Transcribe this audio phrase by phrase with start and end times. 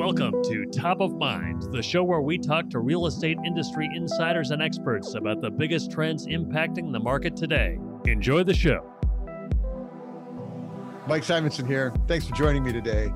[0.00, 4.50] Welcome to Top of Mind, the show where we talk to real estate industry insiders
[4.50, 7.78] and experts about the biggest trends impacting the market today.
[8.06, 8.90] Enjoy the show.
[11.06, 11.92] Mike Simonsen here.
[12.08, 13.12] Thanks for joining me today.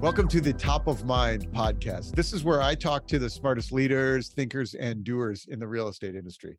[0.00, 2.14] Welcome to the Top of Mind podcast.
[2.14, 5.88] This is where I talk to the smartest leaders, thinkers, and doers in the real
[5.88, 6.58] estate industry.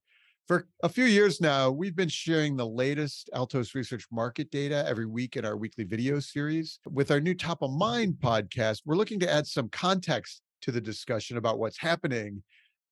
[0.50, 5.06] For a few years now, we've been sharing the latest Altos Research market data every
[5.06, 6.80] week in our weekly video series.
[6.90, 7.78] With our new Top of mm-hmm.
[7.78, 12.42] Mind podcast, we're looking to add some context to the discussion about what's happening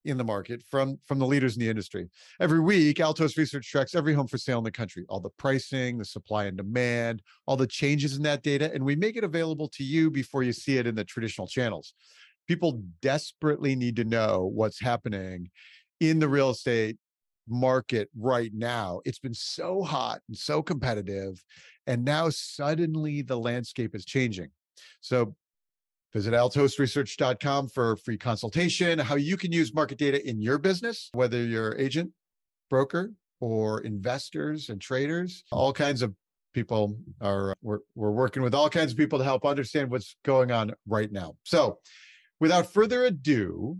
[0.05, 2.07] in the market from, from the leaders in the industry.
[2.39, 5.97] Every week, Altos Research tracks every home for sale in the country, all the pricing,
[5.97, 9.67] the supply and demand, all the changes in that data, and we make it available
[9.69, 11.95] to you before you see it in the traditional channels.
[12.47, 15.49] People desperately need to know what's happening
[15.99, 16.97] in the real estate
[17.47, 19.01] market right now.
[19.05, 21.43] It's been so hot and so competitive.
[21.85, 24.49] And now suddenly the landscape is changing.
[25.01, 25.35] So
[26.13, 31.43] visit altosresearch.com for free consultation, how you can use market data in your business, whether
[31.43, 32.11] you're agent,
[32.69, 35.43] broker, or investors and traders.
[35.51, 36.13] All kinds of
[36.53, 40.51] people are, we're, we're working with all kinds of people to help understand what's going
[40.51, 41.35] on right now.
[41.43, 41.79] So
[42.39, 43.77] without further ado,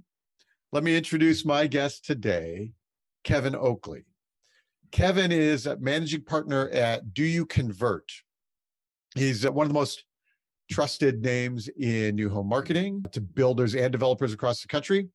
[0.71, 2.71] let me introduce my guest today,
[3.23, 4.05] Kevin Oakley.
[4.91, 8.09] Kevin is a managing partner at Do You Convert?
[9.15, 10.03] He's one of the most
[10.71, 15.09] trusted names in new home marketing to builders and developers across the country.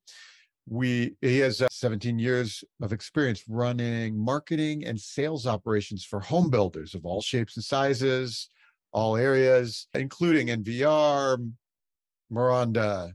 [0.69, 6.51] We he has uh, 17 years of experience running marketing and sales operations for home
[6.51, 8.49] builders of all shapes and sizes,
[8.93, 11.51] all areas, including NVR,
[12.31, 13.13] Maronda,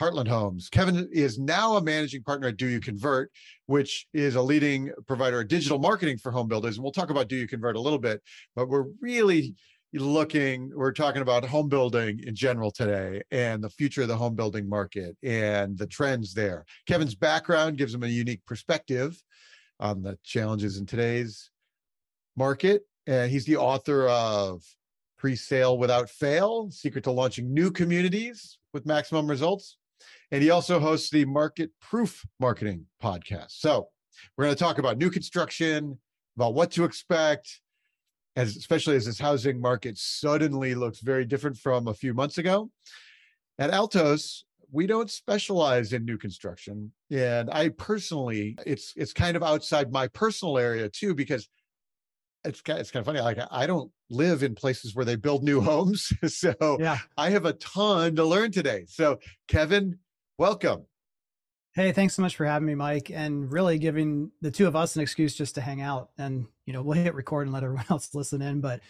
[0.00, 0.68] Heartland Homes.
[0.68, 3.30] Kevin is now a managing partner at Do You Convert,
[3.66, 6.76] which is a leading provider of digital marketing for home builders.
[6.76, 8.22] And we'll talk about Do You Convert a little bit,
[8.54, 9.54] but we're really
[9.94, 14.34] looking, we're talking about home building in general today and the future of the home
[14.34, 16.66] building market and the trends there.
[16.86, 19.22] Kevin's background gives him a unique perspective
[19.80, 21.50] on the challenges in today's
[22.36, 22.82] market.
[23.06, 24.62] And he's the author of
[25.16, 29.78] Pre-Sale Without Fail, Secret to Launching New Communities with Maximum Results.
[30.32, 33.50] And he also hosts the Market Proof Marketing podcast.
[33.52, 33.88] So
[34.36, 35.98] we're going to talk about new construction,
[36.36, 37.60] about what to expect,
[38.34, 42.70] as especially as this housing market suddenly looks very different from a few months ago.
[43.58, 46.92] At Altos, we don't specialize in new construction.
[47.10, 51.48] And I personally, it's it's kind of outside my personal area too, because
[52.44, 53.20] it's kind, it's kind of funny.
[53.20, 56.98] Like I don't live in places where they build new homes, so yeah.
[57.16, 58.84] I have a ton to learn today.
[58.88, 59.98] So Kevin,
[60.38, 60.84] welcome.
[61.74, 64.96] Hey, thanks so much for having me, Mike, and really giving the two of us
[64.96, 66.10] an excuse just to hang out.
[66.18, 68.60] And you know, we'll hit record and let everyone else listen in.
[68.60, 68.80] But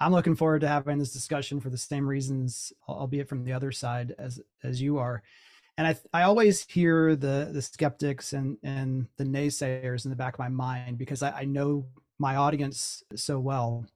[0.00, 3.72] I'm looking forward to having this discussion for the same reasons, albeit from the other
[3.72, 5.22] side as as you are.
[5.76, 10.34] And I I always hear the the skeptics and and the naysayers in the back
[10.34, 11.86] of my mind because I, I know
[12.18, 13.86] my audience so well.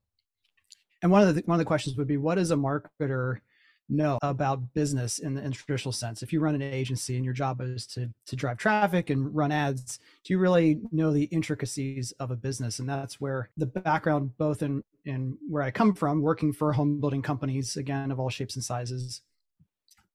[1.02, 3.40] And one of the one of the questions would be, what is a marketer
[3.88, 6.22] know about business in the in traditional sense.
[6.22, 9.52] If you run an agency and your job is to to drive traffic and run
[9.52, 12.78] ads, do you really know the intricacies of a business?
[12.78, 17.00] And that's where the background, both in in where I come from, working for home
[17.00, 19.20] building companies, again of all shapes and sizes,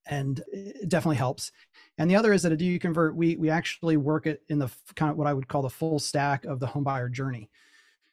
[0.08, 1.52] and it definitely helps.
[1.98, 4.70] And the other is that at You Convert, we we actually work it in the
[4.96, 7.50] kind of what I would call the full stack of the home buyer journey.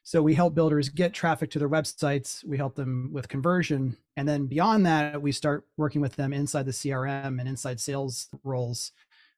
[0.07, 2.41] So we help builders get traffic to their websites.
[2.45, 3.97] We help them with conversion.
[4.15, 8.29] And then beyond that, we start working with them inside the CRM and inside sales
[8.45, 8.93] roles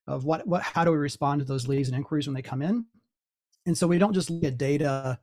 [0.06, 2.62] of what, what how do we respond to those leads and inquiries when they come
[2.62, 2.86] in.
[3.66, 5.18] And so we don't just look at data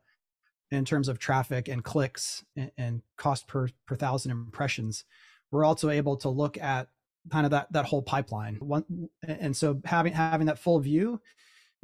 [0.72, 5.04] in terms of traffic and clicks and, and cost per, per thousand impressions.
[5.52, 6.88] We're also able to look at
[7.30, 8.56] kind of that that whole pipeline.
[8.56, 11.20] One, and so having having that full view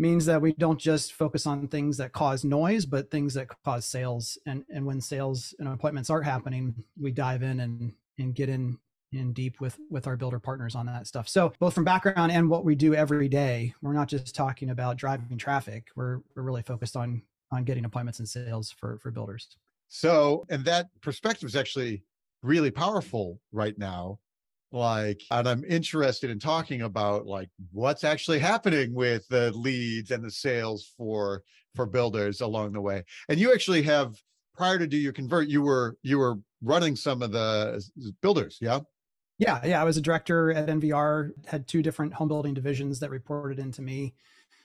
[0.03, 3.87] means that we don't just focus on things that cause noise, but things that cause
[3.87, 4.37] sales.
[4.45, 8.79] And and when sales and appointments aren't happening, we dive in and and get in
[9.13, 11.29] in deep with with our builder partners on that stuff.
[11.29, 14.97] So both from background and what we do every day, we're not just talking about
[14.97, 15.87] driving traffic.
[15.95, 17.23] We're we're really focused on
[17.53, 19.49] on getting appointments and sales for for builders.
[19.89, 22.03] So and that perspective is actually
[22.43, 24.19] really powerful right now
[24.73, 30.25] like and i'm interested in talking about like what's actually happening with the leads and
[30.25, 31.43] the sales for
[31.75, 33.05] for builders along the way.
[33.29, 34.15] And you actually have
[34.55, 37.83] prior to Do You Convert you were you were running some of the
[38.21, 38.81] builders yeah?
[39.39, 43.11] Yeah yeah i was a director at nvr had two different home building divisions that
[43.11, 44.15] reported into me.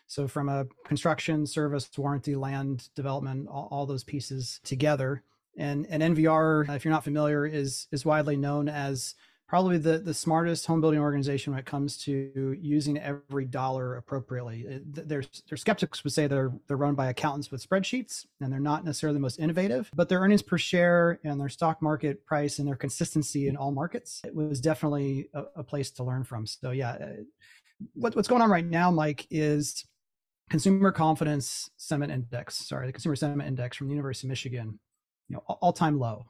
[0.08, 5.24] So from a construction service warranty land development all, all those pieces together.
[5.58, 9.16] And and nvr if you're not familiar is is widely known as
[9.48, 14.82] probably the the smartest home building organization when it comes to using every dollar appropriately.
[14.86, 18.84] There's their skeptics would say they're they're run by accountants with spreadsheets and they're not
[18.84, 22.68] necessarily the most innovative, but their earnings per share and their stock market price and
[22.68, 26.46] their consistency in all markets it was definitely a, a place to learn from.
[26.46, 27.08] So yeah, uh,
[27.94, 29.86] what, what's going on right now, Mike, is
[30.50, 32.56] consumer confidence sentiment index.
[32.56, 34.80] Sorry, the consumer sentiment index from the University of Michigan,
[35.30, 36.26] you know, all time low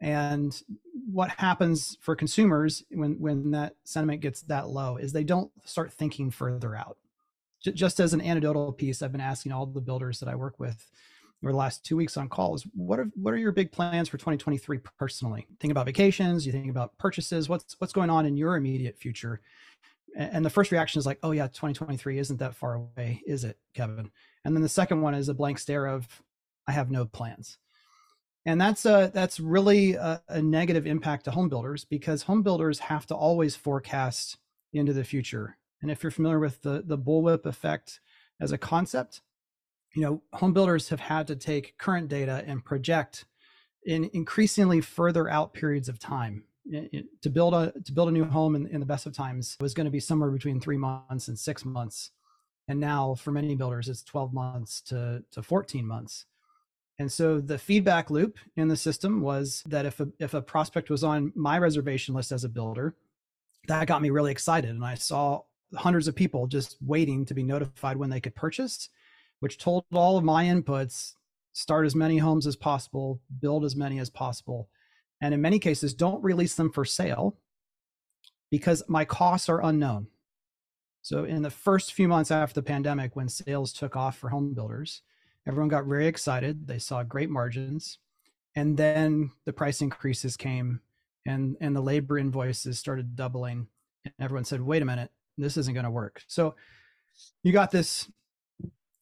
[0.00, 0.62] and
[1.10, 5.92] what happens for consumers when when that sentiment gets that low is they don't start
[5.92, 6.98] thinking further out.
[7.62, 10.58] J- just as an anecdotal piece i've been asking all the builders that i work
[10.58, 10.90] with
[11.42, 14.16] over the last two weeks on calls what are what are your big plans for
[14.16, 15.46] 2023 personally?
[15.60, 16.46] Think about vacations?
[16.46, 17.48] You think about purchases?
[17.48, 19.40] What's what's going on in your immediate future?
[20.16, 23.58] And the first reaction is like oh yeah 2023 isn't that far away is it
[23.74, 24.10] kevin?
[24.44, 26.22] And then the second one is a blank stare of
[26.66, 27.58] i have no plans
[28.46, 32.78] and that's a that's really a, a, negative impact to home builders because home builders
[32.78, 34.38] have to always forecast
[34.72, 35.58] into the future.
[35.82, 38.00] And if you're familiar with the the bullwhip effect
[38.40, 39.20] as a concept
[39.96, 43.24] you know home builders have had to take current data and project
[43.84, 46.44] in increasingly further out periods of time.
[47.22, 49.72] To build a to build a new home in, in the best of times was
[49.72, 52.10] going to be somewhere between three months and six months.
[52.68, 56.26] And now for many builders it's 12 months to to 14 months
[56.98, 60.88] and so the feedback loop in the system was that if a, if a prospect
[60.88, 62.94] was on my reservation list as a builder,
[63.68, 64.70] that got me really excited.
[64.70, 65.42] And I saw
[65.74, 68.88] hundreds of people just waiting to be notified when they could purchase,
[69.40, 71.12] which told all of my inputs
[71.52, 74.68] start as many homes as possible, build as many as possible.
[75.20, 77.36] And in many cases, don't release them for sale
[78.50, 80.06] because my costs are unknown.
[81.02, 84.54] So, in the first few months after the pandemic, when sales took off for home
[84.54, 85.02] builders,
[85.46, 86.66] Everyone got very excited.
[86.66, 87.98] They saw great margins.
[88.54, 90.80] And then the price increases came
[91.26, 93.68] and, and the labor invoices started doubling.
[94.04, 96.22] And everyone said, wait a minute, this isn't going to work.
[96.26, 96.54] So
[97.42, 98.10] you got this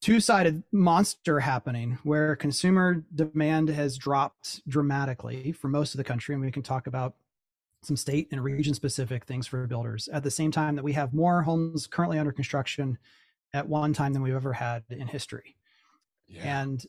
[0.01, 6.35] two sided monster happening where consumer demand has dropped dramatically for most of the country.
[6.35, 7.15] And we can talk about
[7.81, 11.13] some state and region specific things for builders at the same time that we have
[11.13, 12.97] more homes currently under construction
[13.53, 15.55] at one time than we've ever had in history.
[16.27, 16.61] Yeah.
[16.61, 16.85] And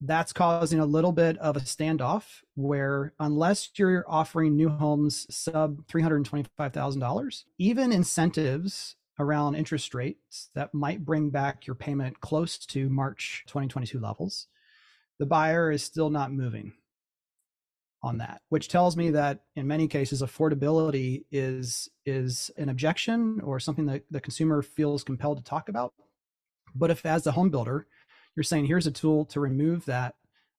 [0.00, 2.24] that's causing a little bit of a standoff
[2.54, 11.04] where unless you're offering new homes sub $325,000, even incentives around interest rates that might
[11.04, 14.48] bring back your payment close to March 2022 levels,
[15.18, 16.72] the buyer is still not moving
[18.02, 23.60] on that, which tells me that in many cases affordability is is an objection or
[23.60, 25.94] something that the consumer feels compelled to talk about.
[26.74, 27.86] But if as the home builder,
[28.36, 30.14] you're saying here's a tool to remove that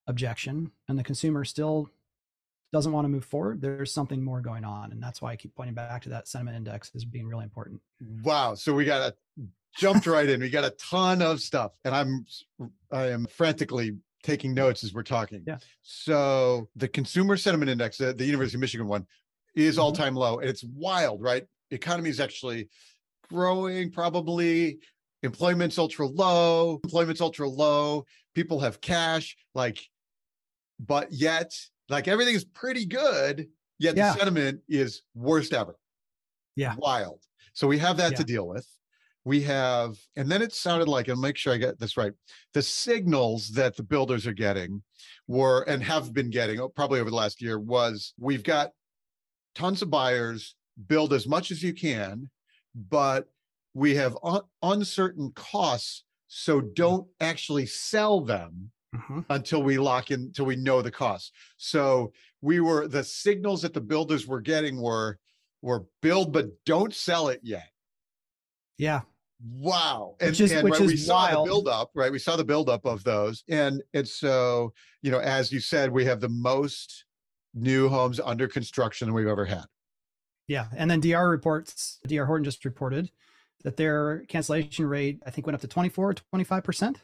[0.07, 1.89] objection and the consumer still
[2.71, 5.55] doesn't want to move forward there's something more going on and that's why i keep
[5.55, 7.79] pointing back to that sentiment index as being really important.
[8.23, 9.15] Wow so we got a
[9.77, 12.25] jumped right in we got a ton of stuff and i'm
[12.91, 15.43] i am frantically taking notes as we're talking.
[15.45, 15.57] Yeah.
[15.81, 19.05] So the consumer sentiment index the, the university of michigan one
[19.55, 19.83] is mm-hmm.
[19.83, 21.45] all-time low and it's wild right?
[21.69, 22.69] The economy is actually
[23.29, 24.79] growing probably
[25.23, 28.05] employment's ultra low, employment's ultra low,
[28.35, 29.79] people have cash, like,
[30.79, 31.51] but yet,
[31.89, 33.47] like everything is pretty good,
[33.79, 34.11] yet yeah.
[34.11, 35.75] the sentiment is worst ever.
[36.55, 36.75] Yeah.
[36.77, 37.21] Wild.
[37.53, 38.17] So we have that yeah.
[38.17, 38.67] to deal with.
[39.25, 42.11] We have, and then it sounded like, and make sure I get this right,
[42.53, 44.83] the signals that the builders are getting
[45.27, 48.71] were and have been getting oh, probably over the last year was we've got
[49.55, 50.55] tons of buyers,
[50.87, 52.29] build as much as you can,
[52.75, 53.27] but
[53.73, 56.03] we have un- uncertain costs
[56.35, 59.19] so don't actually sell them mm-hmm.
[59.29, 61.31] until we lock in until we know the cost.
[61.57, 62.11] So
[62.41, 65.19] we were the signals that the builders were getting were
[65.61, 67.69] were build but don't sell it yet.
[68.79, 69.01] Yeah.
[69.45, 70.15] Wow.
[70.19, 71.45] And, which is, and which right, is we saw wild.
[71.45, 72.11] the build up right?
[72.11, 73.43] We saw the build up of those.
[73.47, 77.05] And and so you know as you said we have the most
[77.53, 79.65] new homes under construction we've ever had.
[80.47, 80.65] Yeah.
[80.75, 83.11] And then dr reports dr horton just reported
[83.63, 86.97] that their cancellation rate, I think, went up to 24 or 25%.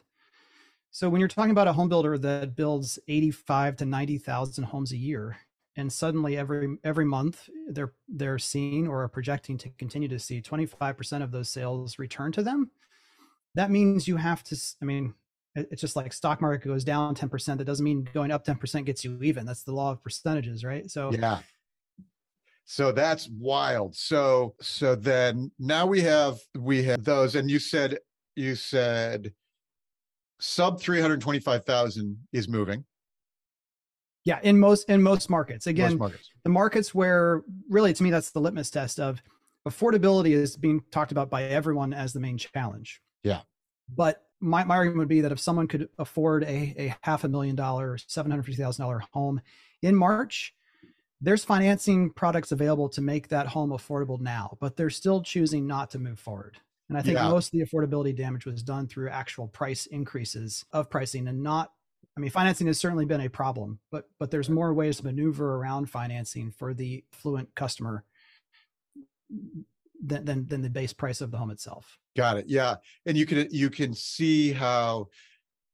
[0.91, 4.97] So when you're talking about a home builder that builds 85 to 90,000 homes a
[4.97, 5.37] year,
[5.75, 10.41] and suddenly every every month they're they're seeing or are projecting to continue to see
[10.41, 12.71] 25% of those sales return to them,
[13.55, 14.57] that means you have to.
[14.81, 15.13] I mean,
[15.55, 17.57] it's just like stock market goes down 10%.
[17.57, 19.45] That doesn't mean going up 10% gets you even.
[19.45, 20.89] That's the law of percentages, right?
[20.89, 21.39] So yeah,
[22.71, 23.95] so that's wild.
[23.95, 27.97] So so then now we have we have those, and you said
[28.35, 29.33] you said
[30.39, 32.85] sub 325,000 is moving.
[34.23, 35.65] Yeah, in most in most markets.
[35.65, 36.29] Again, most markets.
[36.43, 39.19] the markets where really, to me, that's the litmus test of
[39.67, 43.01] affordability is being talked about by everyone as the main challenge.
[43.23, 43.41] Yeah.
[43.89, 47.27] But my, my argument would be that if someone could afford a, a half a
[47.27, 49.41] million dollar, $750,000 home
[49.81, 50.53] in March,
[51.21, 55.89] there's financing products available to make that home affordable now, but they're still choosing not
[55.91, 56.57] to move forward.
[56.87, 57.29] And I think yeah.
[57.29, 61.71] most of the affordability damage was done through actual price increases of pricing and not
[62.17, 65.55] I mean financing has certainly been a problem, but but there's more ways to maneuver
[65.55, 68.03] around financing for the fluent customer
[70.03, 71.97] than, than than the base price of the home itself.
[72.17, 72.45] Got it.
[72.47, 72.75] Yeah.
[73.05, 75.07] And you can you can see how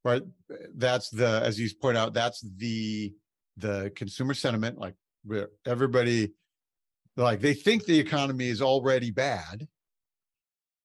[0.04, 0.22] right
[0.76, 3.14] that's the as you point out that's the
[3.58, 6.34] the consumer sentiment like where everybody
[7.18, 9.68] like they think the economy is already bad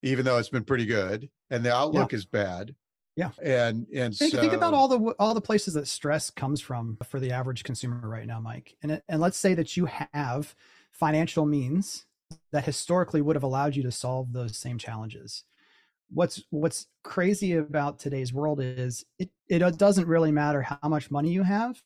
[0.02, 2.16] even though it's been pretty good and the outlook yeah.
[2.16, 2.74] is bad.
[3.16, 3.30] Yeah.
[3.42, 6.96] And and think, so, think about all the all the places that stress comes from
[7.08, 8.76] for the average consumer right now mike.
[8.82, 10.54] And and let's say that you have
[10.92, 12.06] financial means
[12.52, 15.44] that historically would have allowed you to solve those same challenges.
[16.12, 21.30] What's what's crazy about today's world is it it doesn't really matter how much money
[21.30, 21.80] you have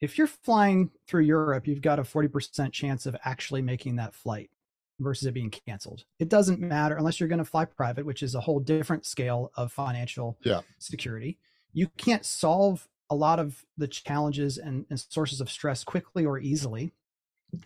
[0.00, 4.50] if you're flying through Europe, you've got a 40% chance of actually making that flight
[4.98, 6.04] versus it being canceled.
[6.18, 9.50] It doesn't matter unless you're going to fly private, which is a whole different scale
[9.56, 10.60] of financial yeah.
[10.78, 11.38] security.
[11.72, 16.38] You can't solve a lot of the challenges and, and, sources of stress quickly or
[16.38, 16.92] easily.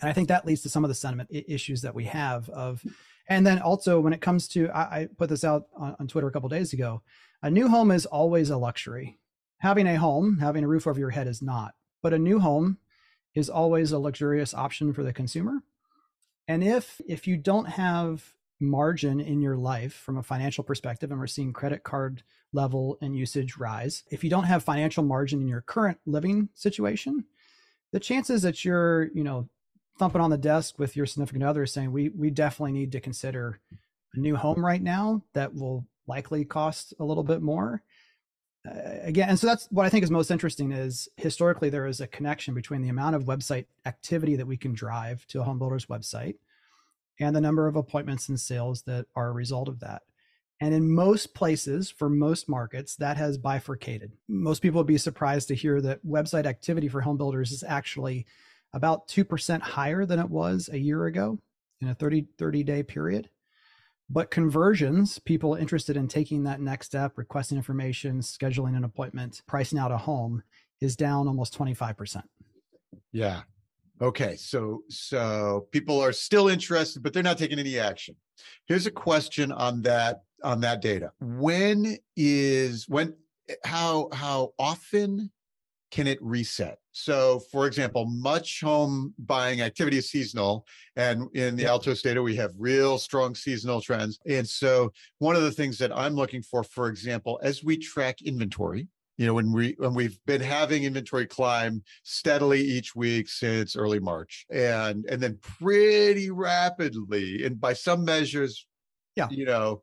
[0.01, 2.83] And I think that leads to some of the sentiment issues that we have of,
[3.29, 6.29] and then also when it comes to, I, I put this out on, on Twitter
[6.29, 7.03] a couple days ago,
[7.43, 9.19] a new home is always a luxury.
[9.59, 12.77] Having a home, having a roof over your head is not but a new home
[13.35, 15.63] is always a luxurious option for the consumer.
[16.47, 21.19] And if if you don't have margin in your life from a financial perspective and
[21.19, 25.49] we're seeing credit card level and usage rise, if you don't have financial margin in
[25.49, 27.25] your current living situation,
[27.91, 29.49] the chances that you're, you know,
[29.99, 33.61] thumping on the desk with your significant other saying we we definitely need to consider
[34.13, 37.83] a new home right now that will likely cost a little bit more
[38.69, 42.01] uh, again and so that's what i think is most interesting is historically there is
[42.01, 45.59] a connection between the amount of website activity that we can drive to a home
[45.59, 46.37] builder's website
[47.21, 50.03] and the number of appointments and sales that are a result of that.
[50.61, 54.13] And in most places for most markets that has bifurcated.
[54.29, 58.27] Most people would be surprised to hear that website activity for home builders is actually
[58.73, 61.39] about 2% higher than it was a year ago
[61.81, 63.29] in a 30 30 day period
[64.11, 69.79] but conversions, people interested in taking that next step, requesting information, scheduling an appointment, pricing
[69.79, 70.43] out a home,
[70.81, 72.23] is down almost 25%.
[73.13, 73.43] Yeah.
[74.01, 74.37] Okay.
[74.37, 78.17] So so people are still interested, but they're not taking any action.
[78.67, 81.13] Here's a question on that on that data.
[81.21, 83.15] When is when
[83.49, 85.31] eh, how how often
[85.95, 86.79] can it reset?
[86.91, 90.67] So, for example, much home buying activity is seasonal.
[90.97, 94.19] And in the Altos data, we have real strong seasonal trends.
[94.27, 98.23] And so, one of the things that I'm looking for, for example, as we track
[98.23, 103.77] inventory, you know, when we when we've been having inventory climb steadily each week since
[103.77, 108.67] early March, and and then pretty rapidly, and by some measures,
[109.15, 109.81] yeah, you know,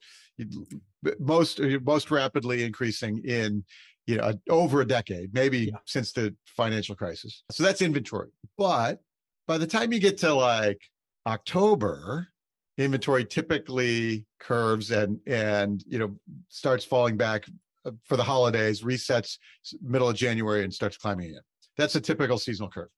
[1.19, 3.63] most most rapidly increasing in
[4.07, 5.77] you know over a decade maybe yeah.
[5.85, 8.99] since the financial crisis so that's inventory but
[9.47, 10.81] by the time you get to like
[11.27, 12.27] october
[12.77, 16.15] inventory typically curves and and you know
[16.49, 17.45] starts falling back
[17.85, 19.37] uh, for the holidays resets
[19.81, 21.41] middle of january and starts climbing again
[21.77, 22.89] that's a typical seasonal curve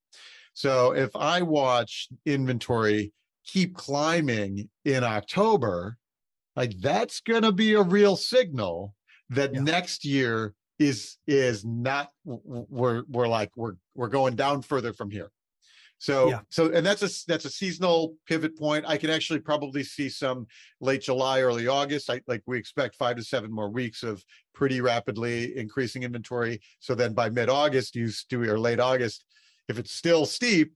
[0.54, 3.12] so if i watch inventory
[3.46, 5.98] keep climbing in october
[6.56, 8.94] like that's going to be a real signal
[9.30, 9.62] that yeah.
[9.62, 15.30] next year is is not we're we're like we're we're going down further from here.
[16.00, 16.42] So yeah.
[16.50, 18.84] so and that's a that's a seasonal pivot point.
[18.88, 20.48] I can actually probably see some
[20.82, 22.10] late july early august.
[22.10, 26.60] I like we expect five to seven more weeks of pretty rapidly increasing inventory.
[26.80, 29.26] So then by mid-august you do or late august.
[29.70, 30.76] If it's still steep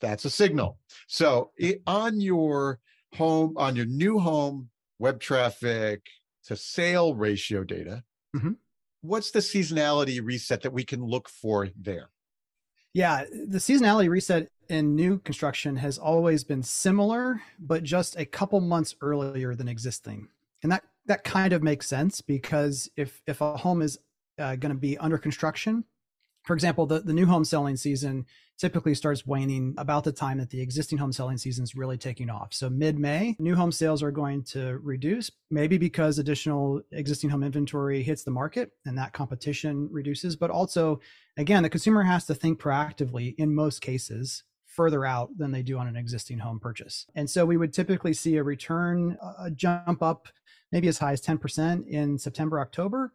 [0.00, 0.78] that's a signal.
[1.06, 2.78] So it, on your
[3.14, 6.02] home on your new home web traffic
[6.44, 8.02] to sale ratio data
[8.36, 8.52] mm-hmm
[9.02, 12.10] what's the seasonality reset that we can look for there?
[12.94, 18.60] Yeah, the seasonality reset in new construction has always been similar, but just a couple
[18.60, 20.28] months earlier than existing.
[20.62, 23.98] And that that kind of makes sense because if if a home is
[24.38, 25.84] uh, going to be under construction,
[26.48, 28.24] for example, the, the new home selling season
[28.56, 32.30] typically starts waning about the time that the existing home selling season is really taking
[32.30, 32.54] off.
[32.54, 37.42] So mid May, new home sales are going to reduce, maybe because additional existing home
[37.42, 40.36] inventory hits the market and that competition reduces.
[40.36, 41.00] But also,
[41.36, 45.76] again, the consumer has to think proactively in most cases further out than they do
[45.76, 47.04] on an existing home purchase.
[47.14, 50.28] And so we would typically see a return, a jump up
[50.72, 53.12] maybe as high as 10% in September, October,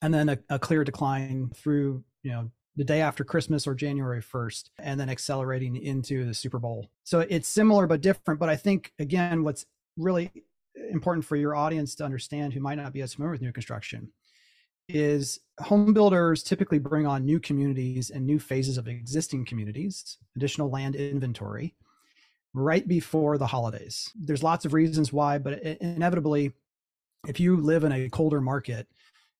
[0.00, 4.22] and then a, a clear decline through, you know, the day after Christmas or January
[4.22, 6.88] 1st, and then accelerating into the Super Bowl.
[7.04, 8.40] So it's similar but different.
[8.40, 10.30] But I think, again, what's really
[10.90, 14.10] important for your audience to understand who might not be as familiar with new construction
[14.88, 20.70] is home builders typically bring on new communities and new phases of existing communities, additional
[20.70, 21.74] land inventory
[22.54, 24.10] right before the holidays.
[24.14, 26.52] There's lots of reasons why, but inevitably,
[27.26, 28.88] if you live in a colder market,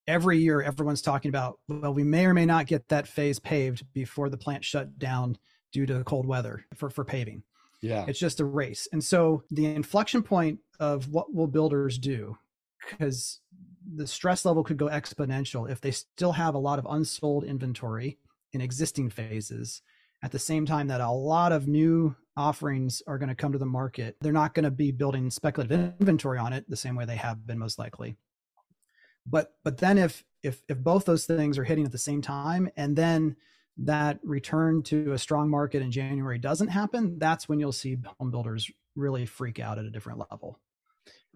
[0.07, 3.85] every year everyone's talking about, well, we may or may not get that phase paved
[3.93, 5.37] before the plant shut down
[5.73, 7.43] due to cold weather for, for paving.
[7.81, 8.05] Yeah.
[8.07, 8.87] It's just a race.
[8.93, 12.37] And so the inflection point of what will builders do,
[12.91, 13.41] because
[13.95, 18.19] the stress level could go exponential if they still have a lot of unsold inventory
[18.53, 19.83] in existing phases
[20.23, 23.59] at the same time that a lot of new offerings are going to come to
[23.59, 27.05] the market they're not going to be building speculative inventory on it the same way
[27.05, 28.17] they have been most likely
[29.27, 32.69] but but then if if if both those things are hitting at the same time
[32.77, 33.37] and then
[33.79, 38.31] that return to a strong market in January doesn't happen that's when you'll see home
[38.31, 40.59] builders really freak out at a different level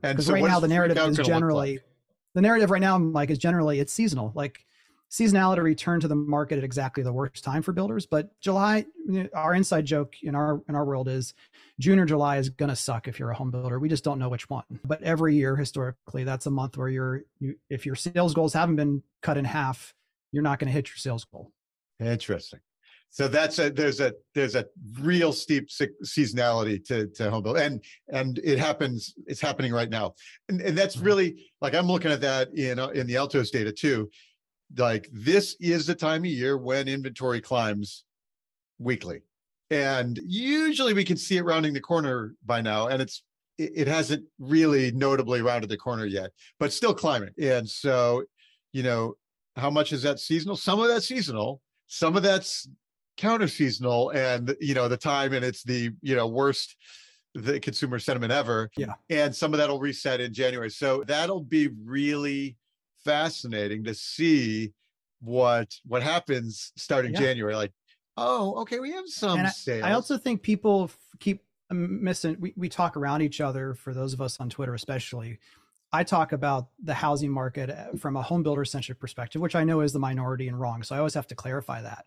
[0.02, 1.84] and so right now the narrative is generally like?
[2.36, 4.30] the narrative right now, Mike, is generally it's seasonal.
[4.34, 4.66] Like
[5.10, 8.06] seasonality return to the market at exactly the worst time for builders.
[8.06, 8.86] But July,
[9.34, 11.34] our inside joke in our in our world is
[11.78, 13.78] June or July is going to suck if you're a home builder.
[13.78, 14.64] We just don't know which one.
[14.84, 18.76] But every year historically, that's a month where you're you, if your sales goals haven't
[18.76, 19.94] been cut in half,
[20.32, 21.52] you're not going to hit your sales goal.
[22.00, 22.60] Interesting.
[23.10, 24.66] So that's a there's a there's a
[25.00, 29.14] real steep seasonality to to home build, and and it happens.
[29.26, 30.14] It's happening right now,
[30.48, 31.06] and and that's mm-hmm.
[31.06, 34.10] really like I'm looking at that in uh, in the Altos data too.
[34.76, 38.04] Like this is the time of year when inventory climbs
[38.78, 39.20] weekly,
[39.70, 43.22] and usually we can see it rounding the corner by now, and it's
[43.58, 47.30] it hasn't really notably rounded the corner yet, but still climbing.
[47.40, 48.22] And so,
[48.72, 49.14] you know,
[49.56, 50.56] how much is that seasonal?
[50.56, 52.68] Some of that's seasonal, some of that's
[53.16, 56.76] counter seasonal and you know the time and it's the you know worst
[57.34, 61.68] the consumer sentiment ever yeah and some of that'll reset in january so that'll be
[61.84, 62.56] really
[63.06, 64.72] fascinating to see
[65.20, 67.20] what what happens starting yeah.
[67.20, 67.72] january like
[68.16, 72.52] oh okay we have some and sales I, I also think people keep missing we,
[72.56, 75.38] we talk around each other for those of us on twitter especially
[75.92, 79.64] I talk about the housing market uh, from a home builder centric perspective, which I
[79.64, 80.82] know is the minority and wrong.
[80.82, 82.06] So I always have to clarify that.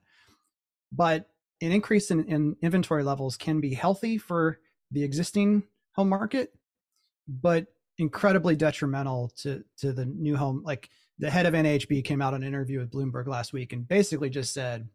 [0.91, 1.29] But
[1.61, 4.59] an increase in, in inventory levels can be healthy for
[4.91, 6.53] the existing home market,
[7.27, 7.67] but
[7.99, 10.63] incredibly detrimental to to the new home.
[10.65, 13.87] Like the head of NHB came out on an interview with Bloomberg last week and
[13.87, 14.89] basically just said,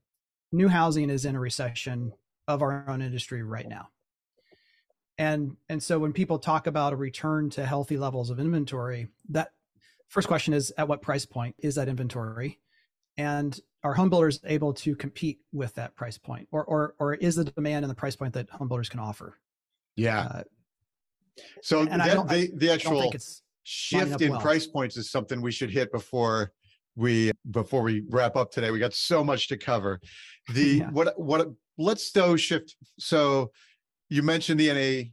[0.50, 2.12] new housing is in a recession
[2.48, 3.90] of our own industry right now.
[5.18, 9.52] And and so when people talk about a return to healthy levels of inventory, that
[10.08, 12.58] first question is at what price point is that inventory?
[13.16, 17.36] And are home builders able to compete with that price point or or or is
[17.36, 19.38] the demand and the price point that home builders can offer
[19.94, 20.42] yeah uh,
[21.62, 23.12] so and that, the, the actual
[23.62, 24.40] shift in well.
[24.40, 26.52] price points is something we should hit before
[26.96, 30.00] we before we wrap up today we got so much to cover
[30.52, 30.90] the yeah.
[30.90, 33.50] what what let's though shift so
[34.10, 35.10] you mentioned the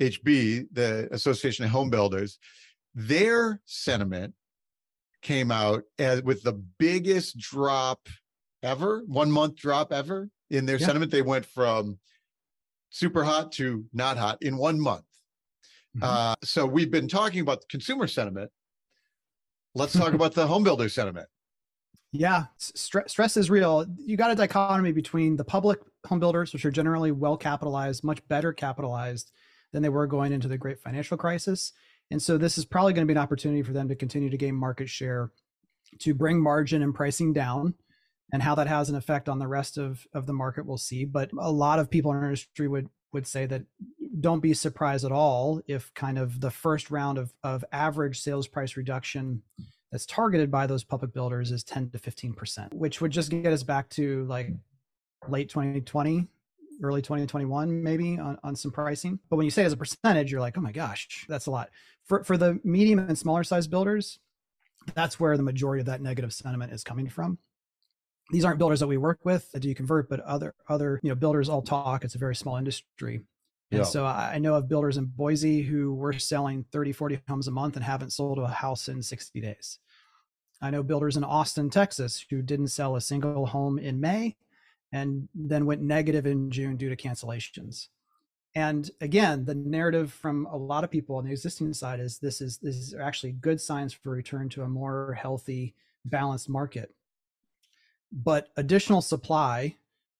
[0.00, 2.38] NAHB the Association of Home Builders
[2.94, 4.34] their sentiment
[5.22, 8.08] came out as with the biggest drop
[8.62, 10.86] ever, one month drop ever in their yeah.
[10.86, 11.10] sentiment.
[11.10, 11.98] They went from
[12.90, 15.04] super hot to not hot in one month.
[15.98, 16.04] Mm-hmm.
[16.04, 18.50] Uh, so we've been talking about the consumer sentiment.
[19.74, 21.26] Let's talk about the home builder sentiment.
[22.12, 23.84] Yeah, stress, stress is real.
[23.98, 28.26] You got a dichotomy between the public home builders, which are generally well capitalized, much
[28.28, 29.30] better capitalized
[29.72, 31.72] than they were going into the great financial crisis,
[32.10, 34.36] and so this is probably going to be an opportunity for them to continue to
[34.36, 35.30] gain market share,
[35.98, 37.74] to bring margin and pricing down.
[38.30, 41.06] And how that has an effect on the rest of, of the market, we'll see.
[41.06, 43.62] But a lot of people in our industry would would say that
[44.20, 48.46] don't be surprised at all if kind of the first round of, of average sales
[48.46, 49.42] price reduction
[49.90, 53.62] that's targeted by those public builders is 10 to 15%, which would just get us
[53.62, 54.50] back to like
[55.28, 56.26] late 2020
[56.80, 59.18] early 2021 maybe on, on some pricing.
[59.28, 61.70] But when you say as a percentage you're like oh my gosh that's a lot.
[62.04, 64.18] For for the medium and smaller size builders
[64.94, 67.38] that's where the majority of that negative sentiment is coming from.
[68.30, 71.16] These aren't builders that we work with that do convert but other other you know
[71.16, 72.04] builders all talk.
[72.04, 73.22] It's a very small industry
[73.70, 73.84] and yeah.
[73.84, 77.76] so I know of builders in Boise who were selling 30, 40 homes a month
[77.76, 79.78] and haven't sold a house in 60 days.
[80.62, 84.36] I know builders in Austin, Texas who didn't sell a single home in May
[84.90, 87.88] and then went negative in June due to cancellations.
[88.54, 92.40] And again, the narrative from a lot of people on the existing side is this
[92.40, 95.74] is this is actually good signs for return to a more healthy,
[96.06, 96.92] balanced market.
[98.10, 99.76] But additional supply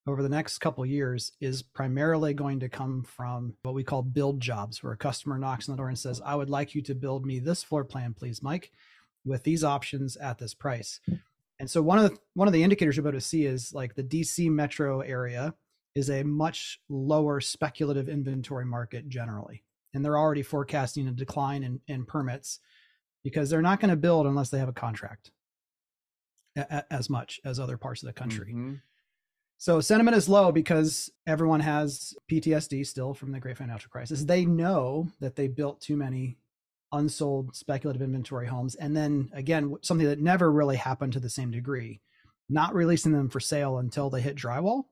[0.09, 4.41] over the next couple years is primarily going to come from what we call build
[4.41, 6.95] jobs, where a customer knocks on the door and says, "I would like you to
[6.95, 8.73] build me this floor plan, please, Mike,
[9.25, 11.01] with these options at this price."
[11.61, 13.95] And so one of the one of the indicators you're able to see is like
[13.95, 15.55] the DC metro area
[15.95, 19.65] is a much lower speculative inventory market generally.
[19.93, 22.61] And they're already forecasting a decline in, in permits
[23.25, 25.33] because they're not going to build unless they have a contract
[26.57, 28.53] a, as much as other parts of the country.
[28.53, 28.75] Mm-hmm.
[29.61, 34.25] So sentiment is low because everyone has PTSD still from the great financial crisis.
[34.25, 36.39] They know that they built too many
[36.93, 38.77] unsold speculative inventory homes.
[38.77, 42.01] And then again, something that never really happened to the same degree,
[42.49, 44.85] not releasing them for sale until they hit drywall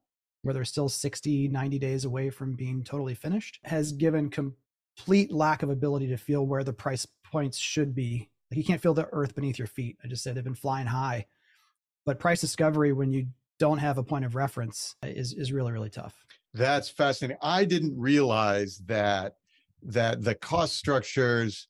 [0.42, 5.62] where they're still 60, 90 days away from being totally finished, has given complete lack
[5.62, 8.30] of ability to feel where the price points should be.
[8.50, 9.96] Like you can't feel the earth beneath your feet.
[10.04, 11.26] I just said they've been flying high.
[12.04, 13.26] But price discovery when you
[13.58, 16.14] don't have a point of reference uh, is is really, really tough.
[16.54, 17.38] That's fascinating.
[17.42, 19.34] I didn't realize that
[19.82, 21.68] that the cost structures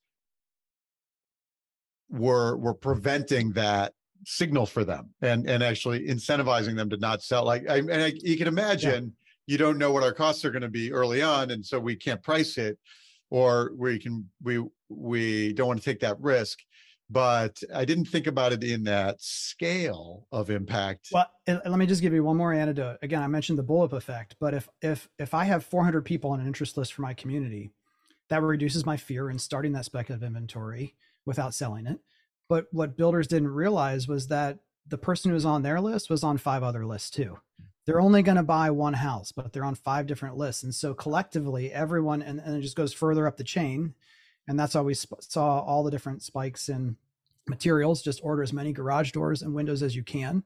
[2.09, 3.93] were were preventing that
[4.25, 8.13] signal for them and and actually incentivizing them to not sell like I, and I,
[8.17, 9.05] you can imagine
[9.47, 9.53] yeah.
[9.53, 11.97] you don't know what our costs are going to be early on and so we
[11.97, 12.79] can't price it
[13.31, 16.61] or we can we we don't want to take that risk
[17.09, 22.03] but i didn't think about it in that scale of impact well let me just
[22.03, 25.35] give you one more anecdote again i mentioned the bullwhip effect but if if if
[25.35, 27.71] i have 400 people on an interest list for my community
[28.29, 32.01] that reduces my fear in starting that speculative inventory without selling it
[32.49, 36.23] but what builders didn't realize was that the person who was on their list was
[36.23, 37.39] on five other lists too.
[37.85, 40.63] They're only going to buy one house, but they're on five different lists.
[40.63, 43.95] And so collectively, everyone, and, and it just goes further up the chain.
[44.49, 46.97] And that's how we sp- saw all the different spikes in
[47.49, 48.03] materials.
[48.03, 50.43] Just order as many garage doors and windows as you can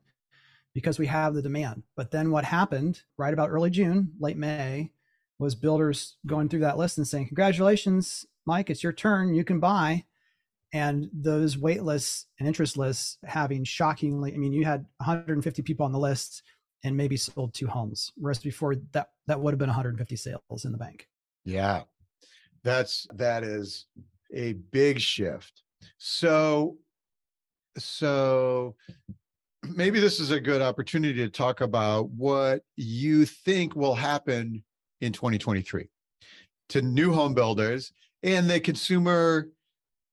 [0.74, 1.82] because we have the demand.
[1.96, 4.92] But then what happened right about early June, late May,
[5.38, 9.34] was builders going through that list and saying, Congratulations, Mike, it's your turn.
[9.34, 10.04] You can buy
[10.72, 15.84] and those wait lists and interest lists having shockingly i mean you had 150 people
[15.84, 16.42] on the list
[16.84, 20.72] and maybe sold two homes whereas before that that would have been 150 sales in
[20.72, 21.08] the bank
[21.44, 21.82] yeah
[22.64, 23.86] that's that is
[24.34, 25.62] a big shift.
[25.98, 26.76] So
[27.76, 28.74] so
[29.62, 34.62] maybe this is a good opportunity to talk about what you think will happen
[35.00, 35.88] in 2023
[36.68, 37.92] to new home builders
[38.22, 39.48] and the consumer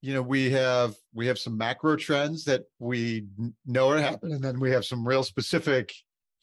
[0.02, 3.26] you know we have we have some macro trends that we
[3.66, 5.92] know are happening and then we have some real specific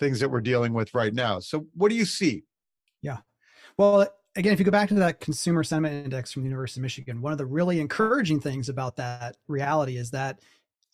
[0.00, 1.38] things that we're dealing with right now.
[1.38, 2.44] So what do you see?
[3.02, 3.18] Yeah.
[3.78, 6.82] Well again if you go back to that consumer sentiment index from the university of
[6.82, 10.40] michigan one of the really encouraging things about that reality is that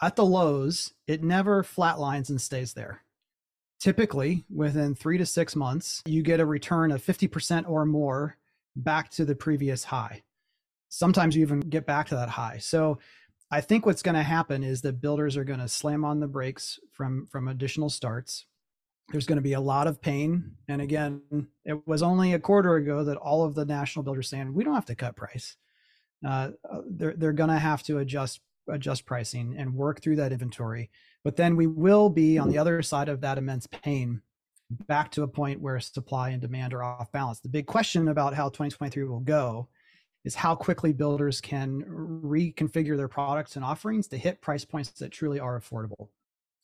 [0.03, 3.03] at the lows it never flatlines and stays there
[3.79, 8.37] typically within three to six months you get a return of 50% or more
[8.77, 10.23] back to the previous high
[10.91, 12.59] sometimes you even get back to that high.
[12.59, 12.99] So
[13.51, 16.29] I think what's going to happen is that builders are going to slam on the
[16.29, 18.45] brakes from from additional starts.
[19.11, 20.53] There's going to be a lot of pain.
[20.69, 21.23] And again,
[21.65, 24.75] it was only a quarter ago that all of the national builders saying we don't
[24.75, 25.57] have to cut price.
[26.25, 30.33] Uh, uh they're they're going to have to adjust adjust pricing and work through that
[30.33, 30.91] inventory.
[31.25, 34.23] But then we will be on the other side of that immense pain,
[34.71, 37.41] back to a point where supply and demand are off balance.
[37.41, 39.69] The big question about how 2023 will go
[40.25, 41.83] is how quickly builders can
[42.23, 46.09] reconfigure their products and offerings to hit price points that truly are affordable.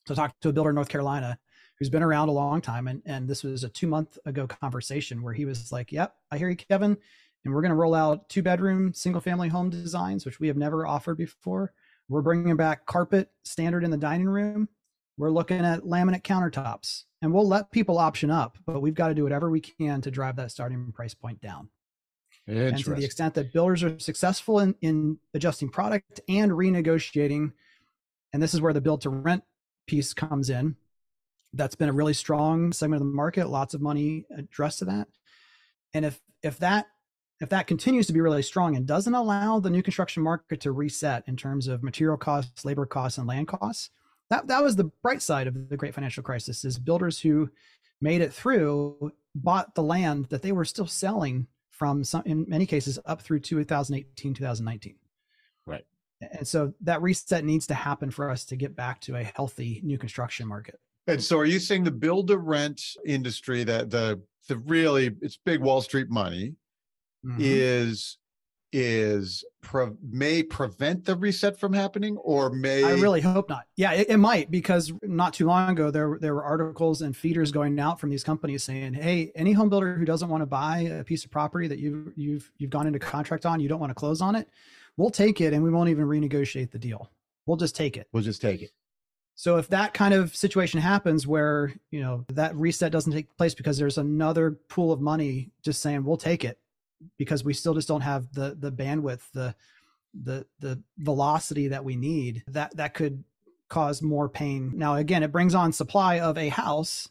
[0.07, 1.39] So I talked to a builder in North Carolina
[1.79, 2.89] who's been around a long time.
[2.89, 6.39] And, and this was a two month ago conversation where he was like, Yep, I
[6.39, 6.97] hear you, Kevin.
[7.45, 10.57] And we're going to roll out two bedroom, single family home designs, which we have
[10.57, 11.73] never offered before.
[12.09, 14.69] We're bringing back carpet standard in the dining room.
[15.17, 19.15] We're looking at laminate countertops and we'll let people option up, but we've got to
[19.15, 21.69] do whatever we can to drive that starting price point down.
[22.47, 27.53] And to the extent that builders are successful in, in adjusting product and renegotiating,
[28.33, 29.43] and this is where the build to rent
[29.87, 30.77] piece comes in.
[31.57, 35.09] That's been a really strong segment of the market, lots of money addressed to that.
[35.95, 36.87] And if if that
[37.41, 40.73] if that continues to be really strong and doesn't allow the new construction market to
[40.73, 43.91] reset in terms of material costs, labor costs, and land costs,
[44.31, 47.51] that, that was the bright side of the great financial crisis is builders who
[48.01, 52.67] made it through bought the land that they were still selling from some in many
[52.67, 54.97] cases up through 2018 2019
[55.67, 55.85] right.
[56.33, 59.83] And so that reset needs to happen for us to get back to a healthy
[59.85, 64.21] new construction market And so, are you saying the build to rent industry, that the
[64.49, 66.55] the really it's big Wall Street money,
[67.25, 67.39] mm-hmm.
[67.41, 68.19] is
[68.73, 73.65] is pre- may prevent the reset from happening or may I really hope not.
[73.77, 77.53] Yeah, it, it, might because not too long ago there there were articles and feeders
[77.53, 80.81] going out from these companies saying, "Hey, any home builder who doesn't want to buy
[80.81, 83.91] a piece of property that you you've you've gone into contract on, you don't want
[83.91, 84.49] to close on it,
[84.97, 87.11] we'll take it and we won't even renegotiate the deal.
[87.47, 88.09] We'll just take it.
[88.13, 88.73] We'll just take it."
[89.37, 93.55] So if that kind of situation happens where, you know, that reset doesn't take place
[93.55, 96.59] because there's another pool of money just saying, "We'll take it."
[97.19, 99.55] because we still just don't have the the bandwidth the
[100.15, 103.23] the the velocity that we need that that could
[103.69, 107.09] cause more pain now again it brings on supply of a house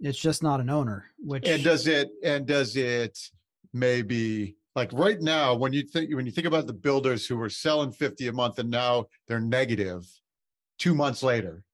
[0.00, 3.30] it's just not an owner which and does it and does it
[3.72, 7.48] maybe like right now when you think when you think about the builders who were
[7.48, 10.04] selling 50 a month and now they're negative
[10.82, 11.64] two months later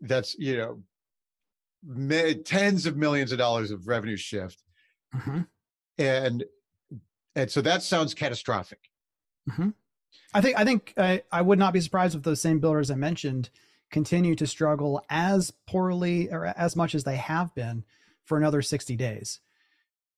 [0.00, 4.62] that's you know tens of millions of dollars of revenue shift
[5.14, 5.40] mm-hmm
[5.98, 6.44] and
[7.36, 8.90] and so that sounds catastrophic.
[9.50, 9.70] Mm-hmm.
[10.32, 12.94] I think I think I, I would not be surprised if those same builders I
[12.94, 13.50] mentioned
[13.90, 17.84] continue to struggle as poorly or as much as they have been
[18.24, 19.40] for another 60 days.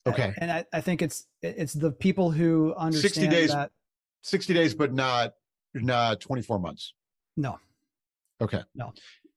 [0.07, 0.33] Okay.
[0.39, 3.73] And I, I think it's it's the people who understand 60 days, that
[4.23, 5.35] 60 days, but not
[5.75, 6.95] not 24 months.
[7.37, 7.59] No.
[8.41, 8.63] Okay.
[8.75, 8.93] No.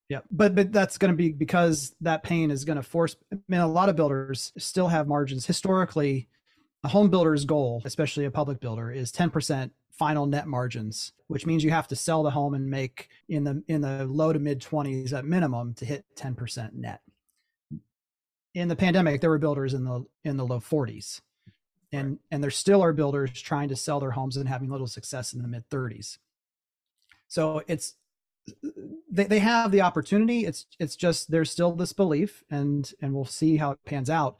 [0.09, 3.15] Yeah, but but that's going to be because that pain is going to force.
[3.31, 5.45] I mean, a lot of builders still have margins.
[5.45, 6.27] Historically,
[6.83, 11.45] a home builder's goal, especially a public builder, is ten percent final net margins, which
[11.45, 14.39] means you have to sell the home and make in the in the low to
[14.39, 17.01] mid twenties at minimum to hit ten percent net.
[18.55, 21.21] In the pandemic, there were builders in the in the low forties,
[21.91, 22.19] and right.
[22.31, 25.43] and there still are builders trying to sell their homes and having little success in
[25.43, 26.17] the mid thirties.
[27.27, 27.93] So it's
[29.11, 30.45] they, they have the opportunity.
[30.45, 34.37] It's it's just there's still this belief, and and we'll see how it pans out.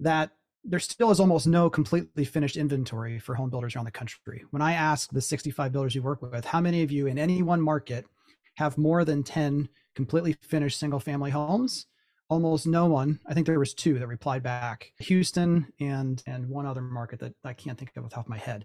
[0.00, 0.30] That
[0.64, 4.44] there still is almost no completely finished inventory for home builders around the country.
[4.50, 7.42] When I ask the 65 builders you work with, how many of you in any
[7.42, 8.06] one market
[8.54, 11.86] have more than 10 completely finished single family homes?
[12.30, 13.20] Almost no one.
[13.26, 14.92] I think there was two that replied back.
[15.00, 18.30] Houston and and one other market that I can't think of off the top of
[18.30, 18.64] my head.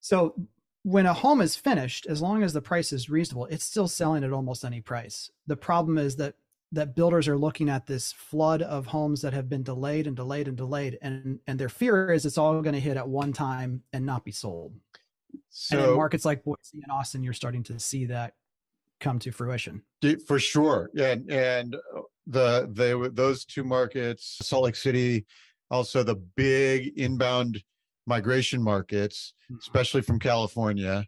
[0.00, 0.34] So
[0.82, 4.24] when a home is finished, as long as the price is reasonable, it's still selling
[4.24, 5.30] at almost any price.
[5.46, 6.34] The problem is that
[6.72, 10.48] that builders are looking at this flood of homes that have been delayed and delayed
[10.48, 13.82] and delayed, and and their fear is it's all going to hit at one time
[13.92, 14.74] and not be sold.
[15.50, 18.34] So and in markets like Boise and Austin, you're starting to see that
[19.00, 19.82] come to fruition.
[20.26, 25.26] For sure, and and uh, the the those two markets, Salt Lake City,
[25.70, 27.62] also the big inbound
[28.08, 29.58] migration markets, mm-hmm.
[29.60, 31.06] especially from California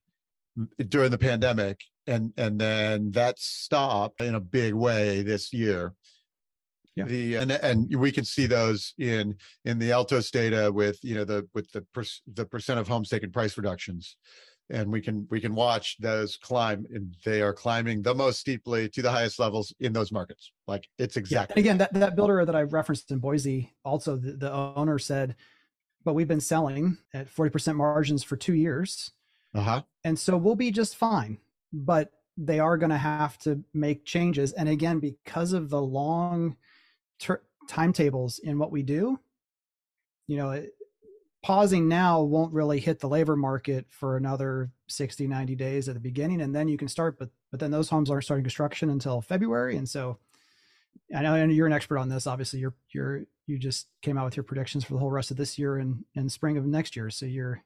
[0.89, 1.81] during the pandemic.
[2.07, 5.95] And, and then that stopped in a big way this year.
[6.97, 7.05] Yeah.
[7.05, 11.25] The and and we can see those in in the Altos data with you know
[11.25, 12.03] the with the per,
[12.35, 14.17] the percent of homes taken price reductions,
[14.71, 18.89] and we can we can watch those climb and they are climbing the most steeply
[18.89, 20.53] to the highest levels in those markets.
[20.67, 21.55] Like it's exactly.
[21.57, 21.61] Yeah.
[21.61, 25.37] again, that that builder that I referenced in Boise, also the, the owner said
[26.05, 29.13] but we've been selling at 40% margins for two years.
[29.55, 29.83] Uh-huh.
[30.05, 31.39] And so we'll be just fine.
[31.73, 34.53] But they are going to have to make changes.
[34.53, 36.57] And again, because of the long
[37.19, 39.19] ter- timetables in what we do,
[40.27, 40.65] you know,
[41.43, 46.01] pausing now won't really hit the labor market for another 60, 90 days at the
[46.01, 46.41] beginning.
[46.41, 49.77] And then you can start, but, but then those homes aren't starting construction until February.
[49.77, 50.19] And so
[51.15, 52.27] I know and you're an expert on this.
[52.27, 55.37] Obviously, you're you're you just came out with your predictions for the whole rest of
[55.37, 57.11] this year and and spring of next year.
[57.11, 57.63] So you're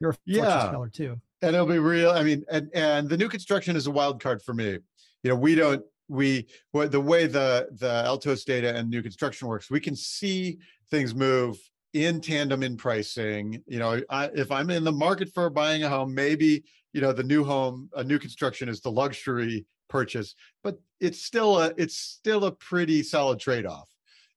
[0.00, 0.70] you're a yeah.
[0.70, 1.20] teller too.
[1.42, 2.10] And it'll be real.
[2.10, 4.78] I mean, and and the new construction is a wild card for me.
[5.22, 9.70] You know, we don't we the way the the Altos data and new construction works,
[9.70, 10.58] we can see
[10.90, 11.56] things move
[11.92, 13.62] in tandem in pricing.
[13.66, 17.12] You know, I, if I'm in the market for buying a home, maybe you know
[17.12, 21.96] the new home, a new construction is the luxury purchase, but it's still a it's
[21.96, 23.88] still a pretty solid trade off.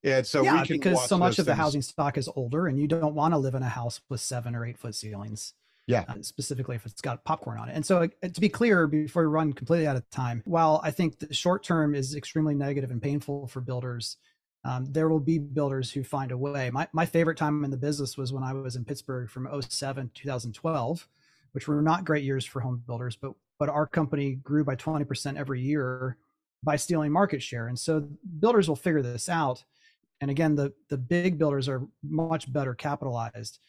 [0.04, 1.46] And so yeah, because so much of things.
[1.46, 4.20] the housing stock is older, and you don't want to live in a house with
[4.20, 5.54] seven or eight foot ceilings.
[5.88, 7.76] Yeah, uh, specifically if it's got popcorn on it.
[7.76, 10.92] And so, uh, to be clear, before we run completely out of time, while I
[10.92, 14.18] think the short term is extremely negative and painful for builders,
[14.66, 16.70] um, there will be builders who find a way.
[16.70, 20.12] My my favorite time in the business was when I was in Pittsburgh from 07
[20.14, 21.08] 2012,
[21.54, 25.38] which were not great years for home builders, but but our company grew by 20%
[25.38, 26.18] every year
[26.64, 27.68] by stealing market share.
[27.68, 29.64] And so builders will figure this out.
[30.22, 33.60] And again, the the big builders are much better capitalized.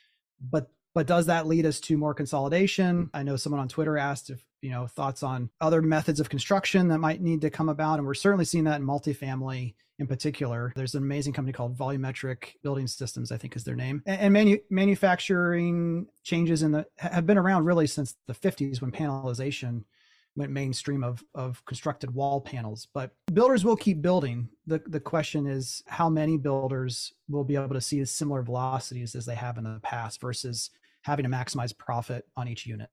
[0.40, 3.10] But but does that lead us to more consolidation?
[3.12, 6.88] I know someone on Twitter asked if you know thoughts on other methods of construction
[6.88, 10.72] that might need to come about and we're certainly seeing that in multifamily in particular.
[10.74, 14.32] There's an amazing company called volumetric building systems i think is their name and, and
[14.32, 19.84] manu- manufacturing changes in the have been around really since the 50s when panelization
[20.34, 24.48] went mainstream of of constructed wall panels but builders will keep building.
[24.66, 29.26] The the question is how many builders will be able to see similar velocities as
[29.26, 30.70] they have in the past versus
[31.02, 32.88] having to maximize profit on each unit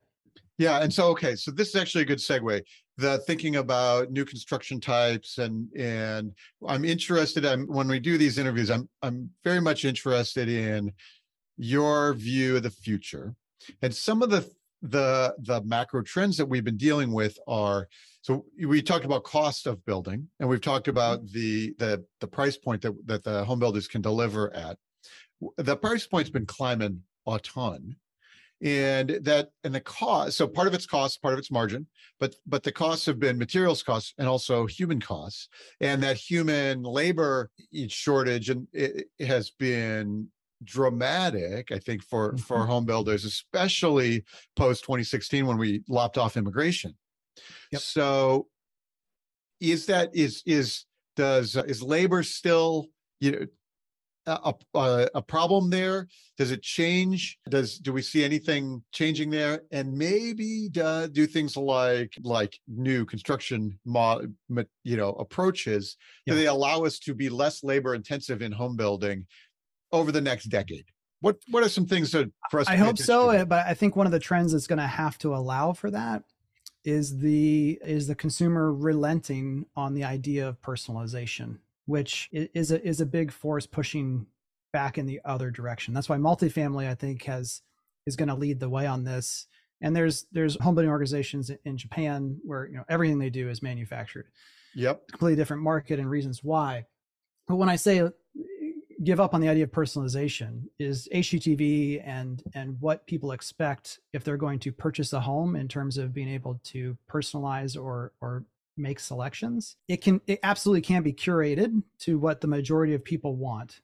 [0.57, 2.61] yeah and so okay so this is actually a good segue
[2.97, 6.31] the thinking about new construction types and and
[6.67, 10.91] i'm interested in when we do these interviews i'm i'm very much interested in
[11.61, 13.35] your view of the future.
[13.81, 14.49] And some of the
[14.83, 17.87] the the macro trends that we've been dealing with are
[18.23, 21.33] so we talked about cost of building and we've talked about mm-hmm.
[21.39, 24.77] the the the price point that that the home builders can deliver at.
[25.57, 27.95] The price point's been climbing a ton
[28.63, 31.85] and that and the cost so part of its cost part of its margin
[32.19, 36.83] but but the costs have been materials costs and also human costs and that human
[36.83, 37.49] labor
[37.87, 40.27] shortage and it, it has been
[40.63, 42.37] dramatic i think for mm-hmm.
[42.37, 44.23] for home builders especially
[44.55, 46.93] post 2016 when we lopped off immigration
[47.71, 47.81] yep.
[47.81, 48.47] so
[49.59, 52.87] is that is is does is labor still
[53.19, 53.45] you know
[54.27, 56.07] a, a, a problem there
[56.37, 61.57] does it change does do we see anything changing there and maybe do, do things
[61.57, 64.31] like like new construction mod
[64.83, 66.33] you know approaches yeah.
[66.33, 69.25] do they allow us to be less labor intensive in home building
[69.91, 70.85] over the next decade?
[71.19, 72.67] What what are some things that for us?
[72.67, 73.45] I hope so, to?
[73.45, 76.23] but I think one of the trends that's going to have to allow for that
[76.83, 81.59] is the is the consumer relenting on the idea of personalization,
[81.91, 84.25] which is a is a big force pushing
[84.71, 85.93] back in the other direction.
[85.93, 87.61] That's why multifamily, I think, has
[88.07, 89.47] is going to lead the way on this.
[89.81, 93.61] And there's there's home building organizations in Japan where you know everything they do is
[93.61, 94.27] manufactured.
[94.73, 96.85] Yep, completely different market and reasons why.
[97.45, 98.11] But when I say uh,
[99.03, 104.23] give up on the idea of personalization is HGTV and and what people expect if
[104.23, 108.45] they're going to purchase a home in terms of being able to personalize or or
[108.77, 109.75] make selections.
[109.87, 113.81] It can it absolutely can be curated to what the majority of people want.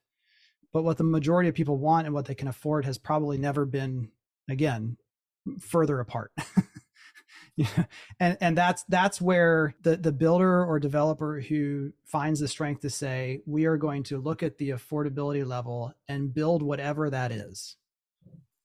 [0.73, 3.65] But what the majority of people want and what they can afford has probably never
[3.65, 4.09] been
[4.49, 4.97] again
[5.59, 6.31] further apart.
[7.57, 7.85] yeah
[8.19, 12.89] and and that's that's where the the builder or developer who finds the strength to
[12.89, 17.75] say we are going to look at the affordability level and build whatever that is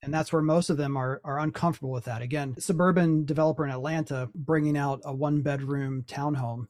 [0.02, 2.22] and that's where most of them are are uncomfortable with that.
[2.22, 6.66] Again suburban developer in atlanta bringing out a one bedroom townhome.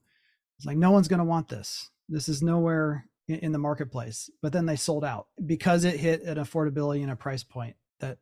[0.59, 1.91] It's like no one's going to want this.
[2.09, 4.31] This is nowhere in, in the marketplace.
[4.41, 8.19] But then they sold out because it hit an affordability and a price point that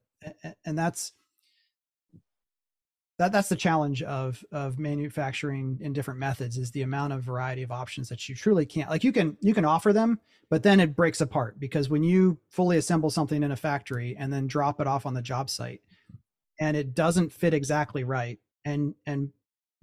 [0.64, 1.12] and that's
[3.20, 7.62] that that's the challenge of of manufacturing in different methods is the amount of variety
[7.62, 10.80] of options that you truly can't like you can you can offer them but then
[10.80, 14.80] it breaks apart because when you fully assemble something in a factory and then drop
[14.80, 15.83] it off on the job site
[16.61, 19.28] and it doesn't fit exactly right and and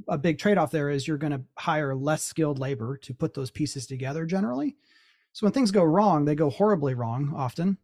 [0.07, 3.51] a big trade-off there is you're going to hire less skilled labor to put those
[3.51, 4.75] pieces together generally.
[5.33, 7.77] So when things go wrong they go horribly wrong often.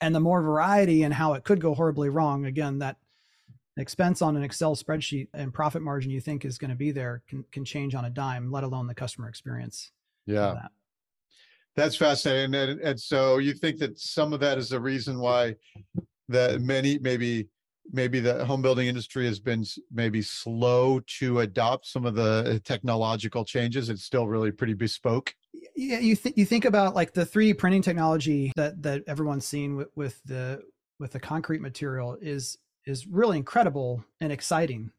[0.00, 2.96] And the more variety and how it could go horribly wrong again that
[3.76, 7.22] expense on an Excel spreadsheet and profit margin you think is going to be there
[7.28, 9.92] can, can change on a dime, let alone the customer experience.
[10.26, 10.54] Yeah.
[10.54, 10.70] That.
[11.76, 12.54] That's fascinating.
[12.54, 15.56] And, and so you think that some of that is the reason why
[16.28, 17.48] that many, maybe,
[17.92, 19.62] maybe the home building industry has been
[19.92, 23.90] maybe slow to adopt some of the uh, technological changes.
[23.90, 25.34] It's still really pretty bespoke.
[25.76, 25.98] Yeah.
[25.98, 29.88] You think, you think about like the 3D printing technology that, that everyone's seen with,
[29.94, 30.62] with the,
[30.98, 34.90] with the concrete material is is really incredible and exciting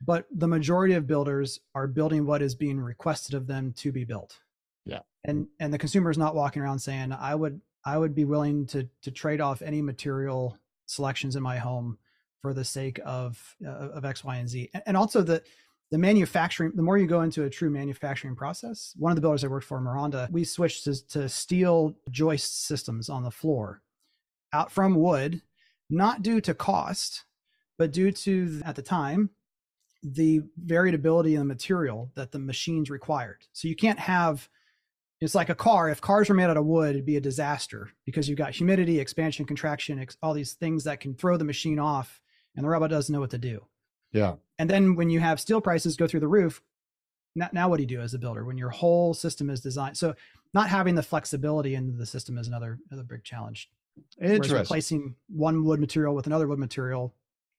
[0.00, 4.04] but the majority of builders are building what is being requested of them to be
[4.04, 4.38] built.
[4.84, 5.00] Yeah.
[5.24, 8.66] And and the consumer is not walking around saying i would i would be willing
[8.66, 11.98] to to trade off any material selections in my home
[12.40, 14.70] for the sake of uh, of x y and z.
[14.86, 15.42] And also the
[15.90, 19.42] the manufacturing the more you go into a true manufacturing process one of the builders
[19.42, 23.82] i worked for Maronda we switched to, to steel joist systems on the floor
[24.52, 25.42] out from wood
[25.88, 27.24] not due to cost,
[27.78, 29.30] but due to, at the time,
[30.02, 33.44] the variability in the material that the machines required.
[33.52, 34.48] So you can't have,
[35.20, 35.88] it's like a car.
[35.90, 39.00] If cars were made out of wood, it'd be a disaster because you've got humidity,
[39.00, 42.20] expansion, contraction, all these things that can throw the machine off
[42.54, 43.64] and the robot doesn't know what to do.
[44.12, 44.34] Yeah.
[44.58, 46.62] And then when you have steel prices go through the roof,
[47.34, 49.96] now, now what do you do as a builder when your whole system is designed?
[49.96, 50.14] So
[50.54, 53.68] not having the flexibility into the system is another, another big challenge.
[54.20, 54.56] Interesting.
[54.58, 57.14] replacing one wood material with another wood material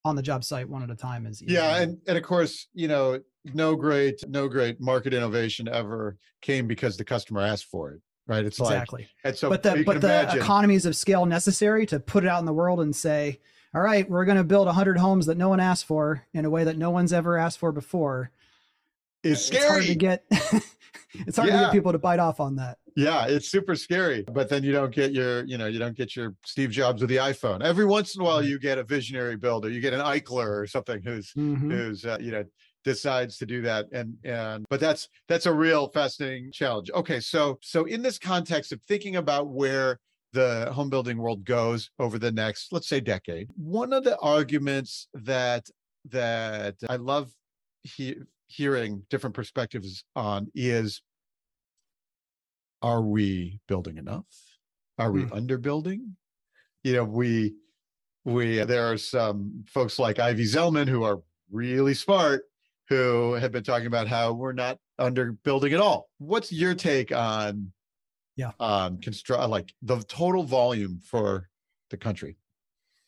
[0.05, 1.53] on the job site one at a time is easy.
[1.53, 3.19] Yeah, and and of course, you know,
[3.53, 8.45] no great no great market innovation ever came because the customer asked for it, right?
[8.45, 9.03] It's exactly.
[9.03, 12.27] like and so but the but the imagine, economies of scale necessary to put it
[12.27, 13.39] out in the world and say,
[13.73, 16.49] all right, we're going to build 100 homes that no one asked for in a
[16.49, 18.31] way that no one's ever asked for before.
[19.23, 20.25] is scary It's hard to get
[21.27, 22.77] it's hard to get people to bite off on that.
[22.97, 24.23] Yeah, it's super scary.
[24.33, 27.11] But then you don't get your, you know, you don't get your Steve Jobs with
[27.11, 27.61] the iPhone.
[27.63, 29.69] Every once in a while, you get a visionary builder.
[29.69, 31.71] You get an Eichler or something who's Mhm.
[31.71, 32.43] who's uh, you know
[32.83, 37.59] decides to do that and and but that's that's a real fascinating challenge okay so
[37.61, 39.99] so in this context of thinking about where
[40.31, 45.09] the home building world goes over the next let's say decade one of the arguments
[45.13, 45.65] that
[46.09, 47.29] that i love
[47.83, 48.15] he,
[48.47, 51.01] hearing different perspectives on is
[52.81, 54.25] are we building enough
[54.97, 55.33] are we Hmm.
[55.33, 56.01] underbuilding
[56.83, 57.55] you know we
[58.25, 61.21] we there are some folks like ivy zelman who are
[61.51, 62.43] really smart
[62.89, 67.71] who have been talking about how we're not underbuilding at all what's your take on
[68.35, 68.51] Yeah.
[68.59, 71.49] on construct like the total volume for
[71.89, 72.37] the country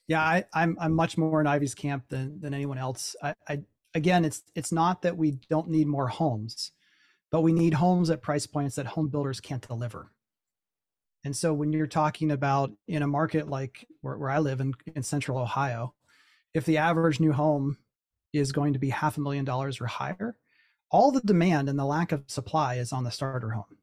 [0.08, 3.16] Yeah, I, I'm I'm much more in Ivy's camp than than anyone else.
[3.22, 3.62] I, I
[3.94, 6.72] again, it's it's not that we don't need more homes,
[7.32, 10.12] but we need homes at price points that home builders can't deliver.
[11.24, 14.74] And so when you're talking about in a market like where, where I live in,
[14.96, 15.94] in central Ohio,
[16.54, 17.78] if the average new home
[18.34, 20.38] is going to be half a million dollars or higher,
[20.92, 23.78] all the demand and the lack of supply is on the starter home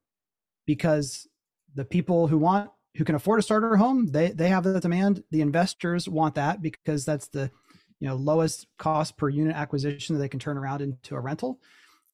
[0.67, 1.29] because
[1.75, 5.23] the people who want who can afford a starter home they they have the demand
[5.31, 7.51] the investors want that because that's the
[8.01, 11.61] you know lowest cost per unit acquisition that they can turn around into a rental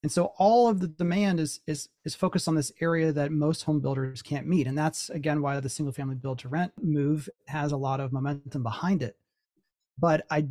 [0.02, 3.62] and so all of the demand is is is focused on this area that most
[3.62, 4.66] home builders can't meet.
[4.66, 8.12] And that's again why the single family build to rent move has a lot of
[8.12, 9.16] momentum behind it.
[9.98, 10.46] But i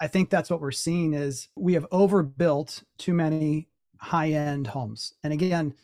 [0.00, 5.14] i think that's what we're seeing is we have overbuilt too many high end homes.
[5.22, 5.74] And again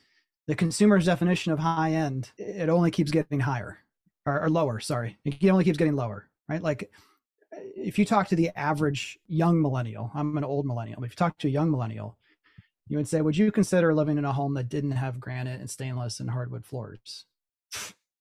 [0.47, 3.79] the consumer's definition of high end it only keeps getting higher
[4.25, 5.19] or, or lower sorry.
[5.25, 6.63] It only keeps getting lower right?
[6.63, 6.91] Like
[7.77, 11.17] if you talk to the average young millennial i'm an old millennial but if you
[11.17, 12.17] talk to a young millennial
[12.91, 15.71] you would say would you consider living in a home that didn't have granite and
[15.71, 17.25] stainless and hardwood floors?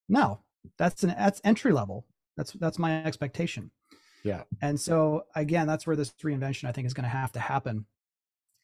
[0.08, 0.42] No.
[0.78, 2.06] That's an that's entry level.
[2.38, 3.72] That's that's my expectation.
[4.24, 4.44] Yeah.
[4.62, 7.86] and so again that's where this reinvention i think is going to have to happen.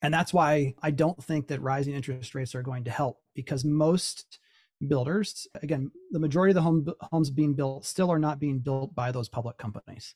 [0.01, 3.65] And that's why i don't think that rising interest rates are going to help because
[3.65, 4.39] most
[4.87, 8.93] builders again the majority of the home, homes being built still are not being built
[8.93, 10.13] by those public companies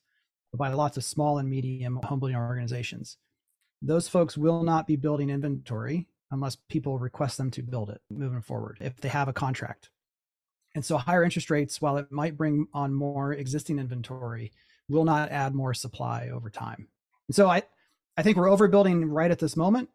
[0.52, 3.18] but by lots of small and medium home building organizations
[3.82, 8.42] those folks will not be building inventory unless people request them to build it moving
[8.42, 9.90] forward if they have a contract
[10.76, 14.52] and so higher interest rates while it might bring on more existing inventory
[14.88, 16.88] will not add more supply over time
[17.28, 17.62] and so i
[18.18, 19.90] i think we're overbuilding right at this moment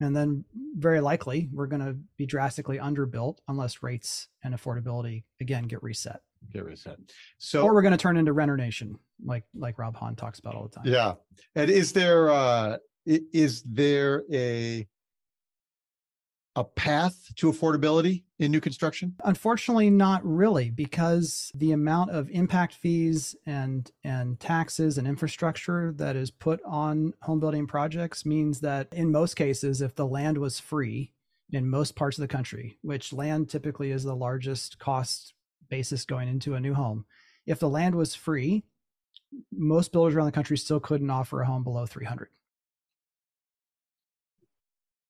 [0.00, 0.44] and then
[0.76, 6.20] very likely we're going to be drastically underbuilt unless rates and affordability again get reset
[6.50, 6.98] Get reset.
[7.38, 10.54] So or we're going to turn into renter nation like like rob hahn talks about
[10.54, 11.14] all the time yeah.
[11.54, 14.86] And is there uh is there a
[16.54, 19.14] a path to affordability in new construction?
[19.24, 26.14] unfortunately not really because the amount of impact fees and and taxes and infrastructure that
[26.14, 30.60] is put on home building projects means that in most cases if the land was
[30.60, 31.12] free
[31.50, 35.34] in most parts of the country which land typically is the largest cost
[35.70, 37.06] basis going into a new home
[37.46, 38.62] if the land was free
[39.50, 42.28] most builders around the country still couldn't offer a home below 300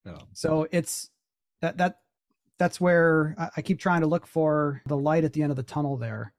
[0.05, 0.19] No.
[0.33, 1.11] so it's
[1.61, 1.99] that that
[2.59, 5.57] that's where I- I keep trying to look for the light at the end of
[5.57, 6.33] the tunnel there.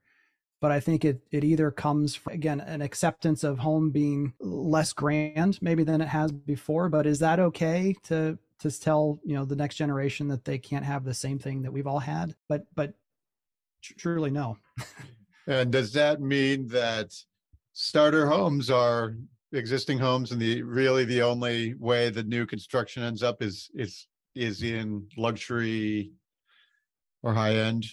[0.61, 4.93] But I think it it either comes from, again an acceptance of home being less
[4.93, 6.87] grand maybe than it has before.
[6.89, 10.85] But is that okay to to tell you know the next generation that they can't
[10.85, 12.35] have the same thing that we've all had?
[12.47, 12.93] But but
[13.81, 14.57] truly no.
[15.45, 17.13] And does that mean that
[17.73, 19.17] starter homes are
[19.53, 24.07] existing homes and the really the only way the new construction ends up is is
[24.35, 26.11] is in luxury
[27.21, 27.85] or high end?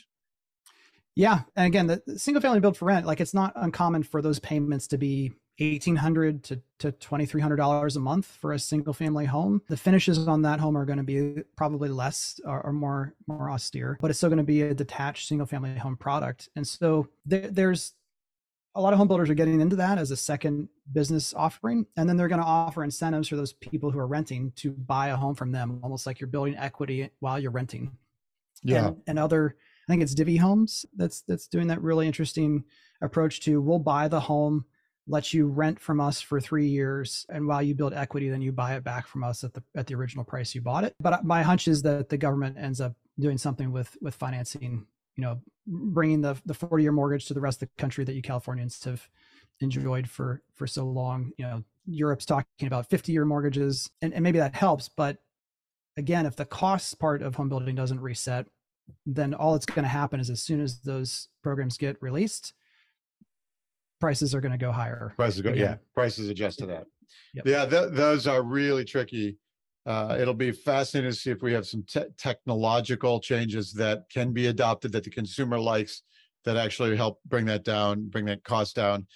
[1.16, 4.38] Yeah, and again, the single family build for rent, like it's not uncommon for those
[4.38, 8.58] payments to be eighteen hundred to to twenty three hundred dollars a month for a
[8.58, 9.60] single family home.
[9.68, 13.50] The finishes on that home are going to be probably less or, or more more
[13.50, 16.48] austere, but it's still going to be a detached single family home product.
[16.56, 17.92] And so there, there's
[18.74, 22.08] a lot of home builders are getting into that as a second business offering, and
[22.08, 25.16] then they're going to offer incentives for those people who are renting to buy a
[25.16, 27.96] home from them, almost like you're building equity while you're renting
[28.86, 29.56] and, and other
[29.88, 32.62] i think it's divvy homes that's that's doing that really interesting
[33.00, 34.66] approach to we'll buy the home
[35.10, 38.52] let you rent from us for three years, and while you build equity, then you
[38.52, 40.94] buy it back from us at the at the original price you bought it.
[41.00, 44.86] But my hunch is that the government ends up doing something with with financing,
[45.20, 48.14] you know, bringing the the 40 year mortgage to the rest of the country that
[48.14, 49.06] you Californians have
[49.60, 51.32] enjoyed for for so long.
[51.36, 54.88] You know, Europe's talking about 50 year mortgages, and, and maybe that helps.
[54.88, 55.18] But
[55.98, 58.46] again, if the cost part of home building doesn't reset,
[59.04, 62.54] then all that's going to happen is as soon as those programs get released,
[64.00, 65.12] prices are going to go higher.
[65.16, 66.86] Prices go, yeah, prices adjust to that.
[67.34, 67.46] Yep.
[67.46, 69.36] Yeah, th- those are really tricky.
[69.86, 74.32] Uh, it'll be fascinating to see if we have some te- technological changes that can
[74.32, 76.02] be adopted that the consumer likes
[76.44, 79.06] that actually help bring that down, bring that cost down.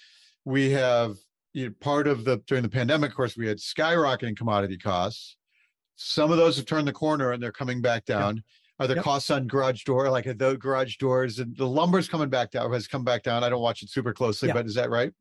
[0.43, 1.15] We have
[1.53, 5.37] you know, part of the during the pandemic, of course, we had skyrocketing commodity costs.
[5.95, 8.35] Some of those have turned the corner and they're coming back down.
[8.35, 8.43] Yep.
[8.77, 9.03] Are the yep.
[9.05, 12.87] costs on garage door like the garage doors and the lumber's coming back down has
[12.87, 13.43] come back down?
[13.43, 15.13] I don't watch it super closely, but is that right?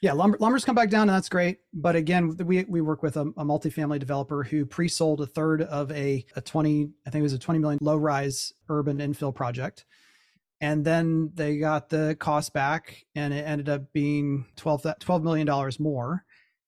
[0.00, 1.58] Yeah, lumber, lumber's come back down, and that's great.
[1.74, 5.92] But again, we we work with a, a multifamily developer who pre-sold a third of
[5.92, 9.84] a a twenty, I think it was a twenty million low-rise urban infill project,
[10.60, 15.72] and then they got the cost back, and it ended up being 12, $12 million
[15.78, 16.24] more.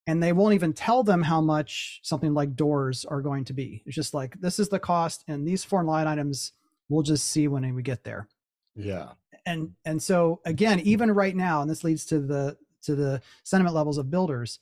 [0.07, 3.83] And they won't even tell them how much something like doors are going to be.
[3.87, 6.53] It's just like this is the cost, and these four line items
[6.89, 8.29] we'll just see when we get there.
[8.75, 9.11] Yeah.
[9.47, 13.75] And and so again, even right now, and this leads to the to the sentiment
[13.75, 14.59] levels of builders,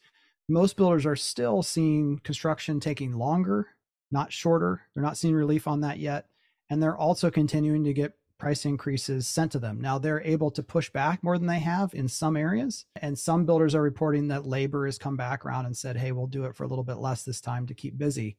[0.49, 3.69] most builders are still seeing construction taking longer,
[4.11, 4.83] not shorter.
[4.95, 6.27] They're not seeing relief on that yet.
[6.69, 9.81] And they're also continuing to get price increases sent to them.
[9.81, 12.87] Now they're able to push back more than they have in some areas.
[12.97, 16.27] And some builders are reporting that labor has come back around and said, hey, we'll
[16.27, 18.37] do it for a little bit less this time to keep busy.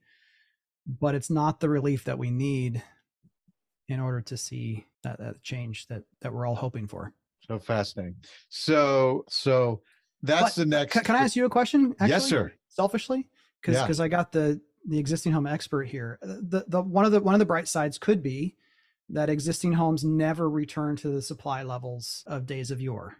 [0.87, 2.81] But it's not the relief that we need
[3.87, 7.13] in order to see that, that change that, that we're all hoping for.
[7.47, 8.15] So fascinating.
[8.49, 9.81] So so
[10.23, 10.93] that's but the next.
[10.93, 11.93] Can, can, I ask you a question?
[11.93, 12.53] Actually, yes, sir.
[12.69, 13.27] Selfishly,
[13.61, 14.05] because because yeah.
[14.05, 16.19] I got the the existing home expert here.
[16.23, 18.55] Uh, the the one of the one of the bright sides could be
[19.09, 23.17] that existing homes never return to the supply levels of days of yore,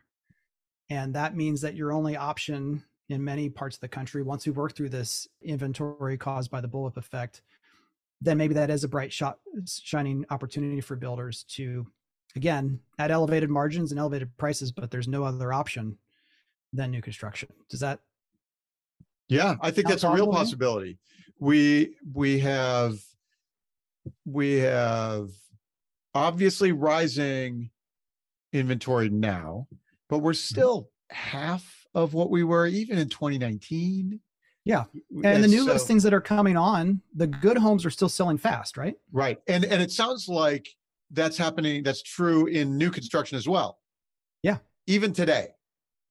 [0.89, 4.51] and that means that your only option in many parts of the country, once we
[4.53, 7.41] work through this inventory caused by the bullwhip effect,
[8.21, 11.85] then maybe that is a bright shot shining opportunity for builders to
[12.35, 15.97] again at elevated margins and elevated prices but there's no other option
[16.73, 17.49] than new construction.
[17.69, 17.99] Does that
[19.27, 20.97] yeah i think that's a real possibility.
[21.39, 22.99] We we have
[24.25, 25.29] we have
[26.13, 27.71] obviously rising
[28.53, 29.67] inventory now
[30.09, 30.53] but we're mm-hmm.
[30.53, 34.19] still half of what we were even in 2019
[34.65, 37.89] yeah and, and the new so, listings that are coming on the good homes are
[37.89, 38.95] still selling fast right?
[39.11, 40.67] Right and and it sounds like
[41.11, 41.83] that's happening.
[41.83, 43.79] That's true in new construction as well.
[44.43, 44.57] Yeah.
[44.87, 45.49] Even today,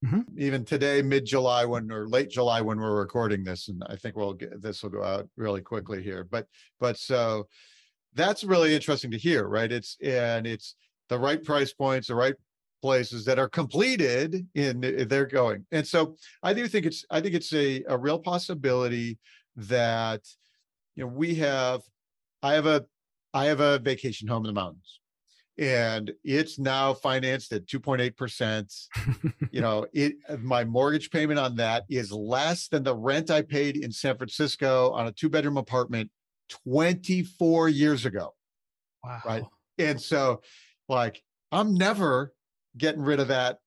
[0.04, 0.20] mm-hmm.
[0.36, 4.16] even today, mid July when or late July when we're recording this, and I think
[4.16, 6.24] we'll get this will go out really quickly here.
[6.24, 6.46] But
[6.78, 7.48] but so
[8.14, 9.70] that's really interesting to hear, right?
[9.70, 10.76] It's and it's
[11.08, 12.34] the right price points, the right
[12.80, 15.66] places that are completed in they're going.
[15.72, 19.18] And so I do think it's I think it's a, a real possibility
[19.56, 20.22] that
[20.94, 21.82] you know we have
[22.42, 22.84] I have a
[23.32, 25.00] I have a vacation home in the mountains
[25.60, 28.88] and it's now financed at 2.8%.
[29.52, 33.76] you know, it my mortgage payment on that is less than the rent I paid
[33.76, 36.10] in San Francisco on a two bedroom apartment
[36.48, 38.34] 24 years ago.
[39.04, 39.20] Wow.
[39.24, 39.44] Right.
[39.78, 40.40] And so
[40.88, 41.22] like
[41.52, 42.32] I'm never
[42.78, 43.58] getting rid of that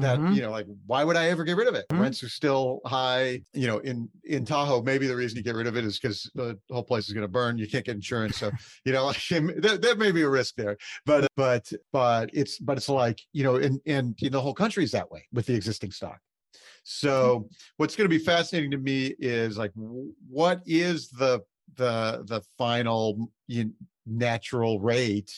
[0.00, 0.32] that mm-hmm.
[0.32, 2.02] you know like why would i ever get rid of it mm-hmm.
[2.02, 5.66] rents are still high you know in in tahoe maybe the reason you get rid
[5.66, 8.38] of it is because the whole place is going to burn you can't get insurance
[8.38, 8.50] so
[8.84, 9.22] you know like,
[9.58, 13.44] there, there may be a risk there but but but it's but it's like you
[13.44, 16.20] know and and you know, the whole country is that way with the existing stock
[16.84, 17.46] so mm-hmm.
[17.76, 19.72] what's going to be fascinating to me is like
[20.28, 21.40] what is the
[21.76, 23.72] the the final you,
[24.06, 25.32] natural rate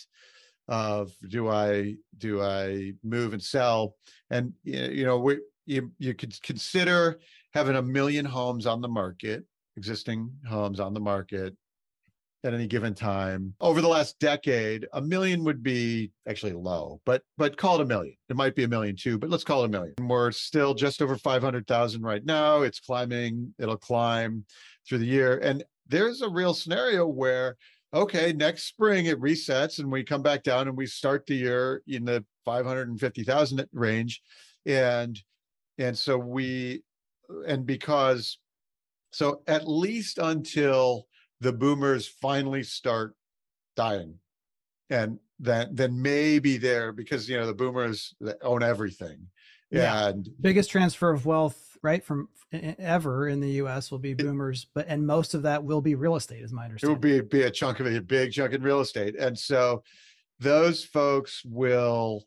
[0.68, 3.96] of do I do I move and sell?
[4.30, 7.20] And you know, we you you could consider
[7.52, 9.44] having a million homes on the market,
[9.76, 11.56] existing homes on the market
[12.44, 13.54] at any given time.
[13.60, 17.86] Over the last decade, a million would be actually low, but but call it a
[17.86, 18.16] million.
[18.28, 19.94] It might be a million too, but let's call it a million.
[20.00, 22.62] We're still just over 500,000 right now.
[22.62, 24.44] It's climbing, it'll climb
[24.86, 25.38] through the year.
[25.38, 27.56] And there's a real scenario where
[27.94, 31.82] okay, next spring it resets and we come back down and we start the year
[31.86, 34.20] in the 550,000 range.
[34.66, 35.18] And,
[35.78, 36.82] and so we,
[37.46, 38.38] and because,
[39.12, 41.06] so at least until
[41.40, 43.14] the boomers finally start
[43.76, 44.18] dying
[44.90, 49.28] and then, then maybe there because, you know, the boomers own everything
[49.70, 50.08] Yeah.
[50.08, 53.90] And biggest transfer of wealth, right, from ever in the U.S.
[53.90, 56.92] will be boomers, but and most of that will be real estate, is my understanding.
[56.92, 59.38] It will be be a chunk of it, a big chunk in real estate, and
[59.38, 59.84] so
[60.40, 62.24] those folks will,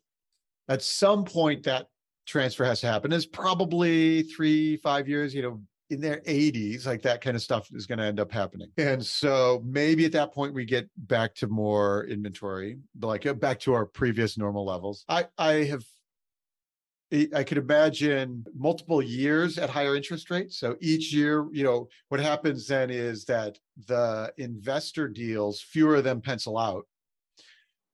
[0.68, 1.88] at some point, that
[2.26, 3.12] transfer has to happen.
[3.12, 5.34] Is probably three, five years.
[5.34, 8.30] You know, in their 80s, like that kind of stuff is going to end up
[8.30, 8.68] happening.
[8.76, 13.58] And so maybe at that point we get back to more inventory, like uh, back
[13.60, 15.04] to our previous normal levels.
[15.08, 15.84] I I have
[17.10, 20.58] I could imagine multiple years at higher interest rates.
[20.58, 26.04] So each year, you know, what happens then is that the investor deals, fewer of
[26.04, 26.86] them pencil out.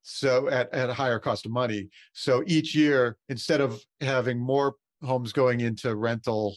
[0.02, 1.90] So at, at a higher cost of money.
[2.12, 6.56] So each year, instead of having more homes going into rental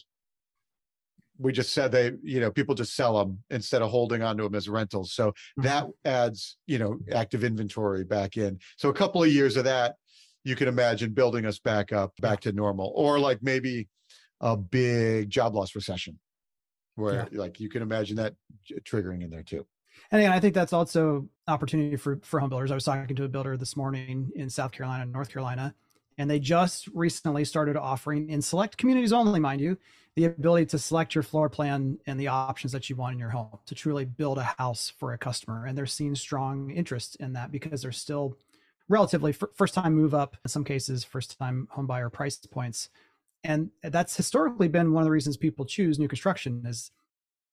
[1.38, 4.42] we just said they you know people just sell them instead of holding on to
[4.42, 5.62] them as rentals so mm-hmm.
[5.62, 9.94] that adds you know active inventory back in so a couple of years of that
[10.48, 13.88] you can imagine building us back up back to normal or like maybe
[14.40, 16.18] a big job loss recession
[16.94, 17.40] where yeah.
[17.40, 18.34] like you can imagine that
[18.84, 19.66] triggering in there too
[20.10, 22.70] and again, I think that's also opportunity for for home builders.
[22.70, 25.74] I was talking to a builder this morning in South Carolina, North Carolina,
[26.16, 29.76] and they just recently started offering in select communities only, mind you,
[30.16, 33.30] the ability to select your floor plan and the options that you want in your
[33.30, 35.66] home to truly build a house for a customer.
[35.66, 38.36] And they're seeing strong interest in that because they're still
[38.88, 42.88] relatively f- first time move up, in some cases, first time home buyer price points.
[43.44, 46.90] And that's historically been one of the reasons people choose new construction is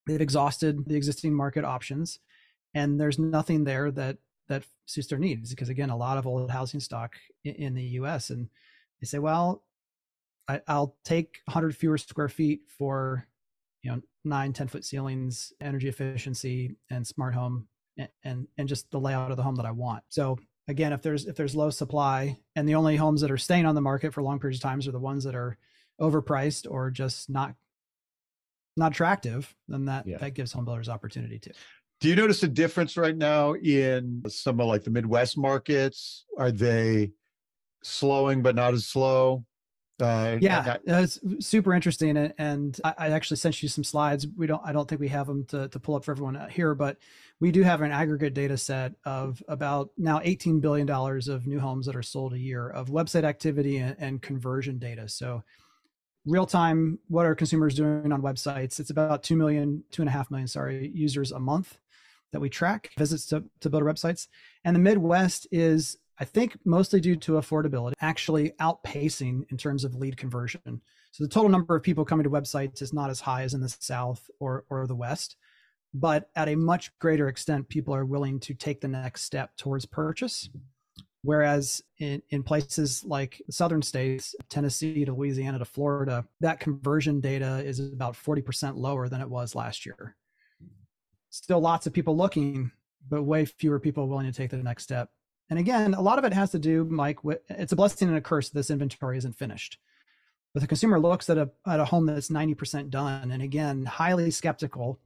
[0.08, 2.20] they've exhausted the existing market options
[2.76, 4.18] and there's nothing there that
[4.48, 7.84] that suits their needs because again a lot of old housing stock in, in the
[7.84, 8.50] us and
[9.02, 9.64] they say well
[10.48, 13.28] I, will take 100 fewer square feet for
[13.82, 17.68] you know nine 10 foot ceilings energy efficiency and smart home
[17.98, 20.38] and, and and just the layout of the home that i want so
[20.68, 23.76] again if there's if there's low supply and the only homes that are staying on
[23.76, 25.58] the market for long periods of times are the ones that are
[26.00, 27.56] overpriced or just not
[28.78, 30.18] not attractive then that yeah.
[30.18, 31.52] that gives home builders opportunity too
[32.02, 36.52] do you notice a difference right now in some of like the midwest markets are
[36.52, 37.12] they
[37.84, 39.46] slowing but not as slow
[40.02, 44.28] uh, yeah, it's super interesting, and, and I, I, actually sent you some slides.
[44.36, 46.76] We don't, I don't think we have them to, to pull up for everyone here,
[46.76, 46.98] but
[47.40, 51.60] we do have an aggregate data set of about now 18 billion dollars of new
[51.60, 55.10] homes that are sold a year of website activity and, and conversion data.
[55.10, 55.44] So,
[56.26, 58.80] real time, what are consumers doing on websites?
[58.80, 61.78] It's about two million, two and a half million, sorry, users a month
[62.32, 64.28] that we track visits to to builder websites,
[64.64, 69.96] and the Midwest is I think mostly due to affordability, actually outpacing in terms of
[69.96, 70.82] lead conversion.
[71.12, 73.62] So the total number of people coming to websites is not as high as in
[73.62, 75.36] the South or, or the West,
[75.96, 79.86] but at a much greater extent, people are willing to take the next step towards
[79.86, 80.50] purchase.
[81.24, 87.20] Whereas in, in places like the southern states, Tennessee to Louisiana to Florida, that conversion
[87.20, 90.16] data is about 40% lower than it was last year.
[91.32, 92.72] Still lots of people looking,
[93.10, 95.10] but way fewer people willing to take the next step
[95.50, 98.18] and again, a lot of it has to do, Mike, with it's a blessing and
[98.18, 99.78] a curse this inventory isn't finished.
[100.54, 104.32] But the consumer looks at a at a home that's 90% done, and again, highly
[104.32, 105.00] skeptical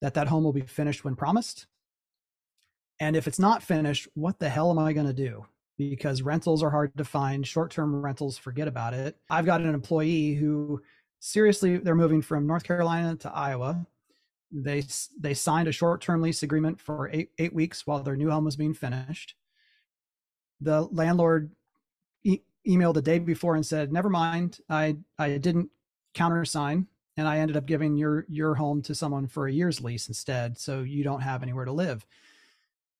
[0.00, 1.66] that that home will be finished when promised.
[3.00, 5.46] And if it's not finished, what the hell am I going to do?
[5.78, 9.16] Because rentals are hard to find, short-term rentals, forget about it.
[9.28, 10.82] I've got an employee who
[11.20, 13.86] seriously they're moving from North Carolina to Iowa.
[14.50, 14.84] They
[15.18, 18.56] they signed a short-term lease agreement for 8 8 weeks while their new home was
[18.56, 19.34] being finished
[20.60, 21.50] the landlord
[22.24, 25.70] e- emailed the day before and said, "Never mind, I I didn't
[26.14, 26.86] countersign,
[27.16, 30.58] and I ended up giving your your home to someone for a year's lease instead,
[30.58, 32.06] so you don't have anywhere to live."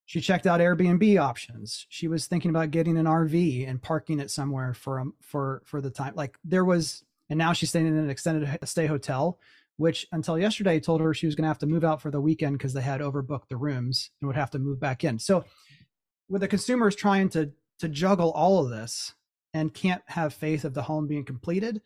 [0.07, 1.85] She checked out Airbnb options.
[1.89, 5.81] She was thinking about getting an RV and parking it somewhere for um, for for
[5.81, 6.15] the time.
[6.15, 9.41] Like there was, and now she's staying in an extended stay hotel,
[9.77, 12.21] which until yesterday told her she was going to have to move out for the
[12.21, 15.19] weekend because they had overbooked the rooms and would have to move back in.
[15.19, 15.45] So
[16.29, 17.51] with the consumers trying to
[17.81, 19.15] to juggle all of this
[19.53, 21.83] and can't have faith of the home being completed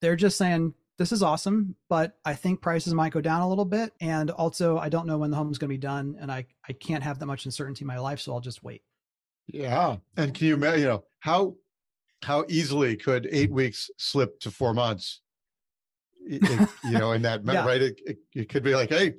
[0.00, 3.64] they're just saying this is awesome but i think prices might go down a little
[3.64, 6.30] bit and also i don't know when the home is going to be done and
[6.30, 8.82] i i can't have that much uncertainty in my life so i'll just wait
[9.46, 11.54] yeah and can you you know how
[12.22, 15.20] how easily could eight weeks slip to four months
[16.26, 17.64] it, you know in that yeah.
[17.64, 19.14] right it, it, it could be like hey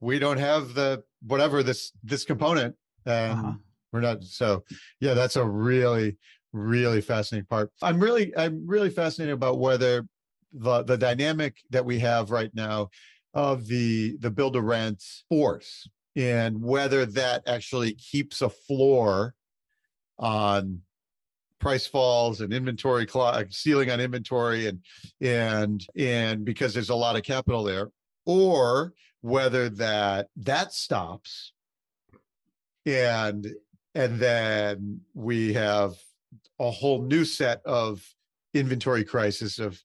[0.00, 2.74] we don't have the whatever this this component
[3.04, 3.52] and uh-huh.
[3.92, 4.62] we're not so
[5.00, 6.16] yeah that's a really
[6.52, 10.06] really fascinating part i'm really i'm really fascinated about whether
[10.56, 12.88] the the dynamic that we have right now
[13.34, 19.34] of the the build to rent force and whether that actually keeps a floor
[20.18, 20.80] on
[21.60, 24.80] price falls and inventory cl- ceiling on inventory and
[25.20, 27.90] and and because there's a lot of capital there
[28.24, 31.52] or whether that that stops
[32.86, 33.46] and
[33.94, 35.94] and then we have
[36.60, 38.02] a whole new set of
[38.54, 39.80] inventory crisis of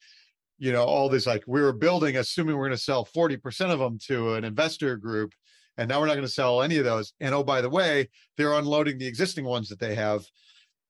[0.61, 3.79] you know all this like we were building assuming we're going to sell 40% of
[3.79, 5.33] them to an investor group
[5.77, 7.13] and now we're not going to sell any of those.
[7.19, 10.23] And oh by the way they're unloading the existing ones that they have.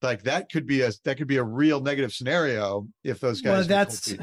[0.01, 3.51] Like that could be a that could be a real negative scenario if those guys
[3.51, 4.15] well that's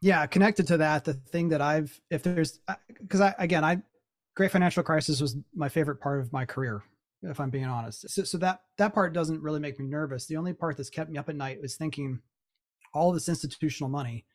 [0.00, 2.58] yeah connected to that the thing that i've if there's
[3.00, 3.80] because i again i
[4.34, 6.82] great financial crisis was my favorite part of my career
[7.22, 8.10] if i'm being honest.
[8.10, 10.26] So, so that that part doesn't really make me nervous.
[10.26, 12.18] The only part that's kept me up at night was thinking
[12.92, 14.26] all this institutional money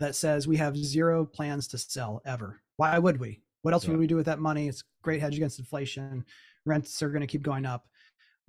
[0.00, 2.60] that says we have zero plans to sell ever.
[2.76, 3.42] Why would we?
[3.62, 3.90] What else yeah.
[3.90, 4.68] would we do with that money?
[4.68, 6.24] It's great hedge against inflation.
[6.64, 7.86] Rents are going to keep going up.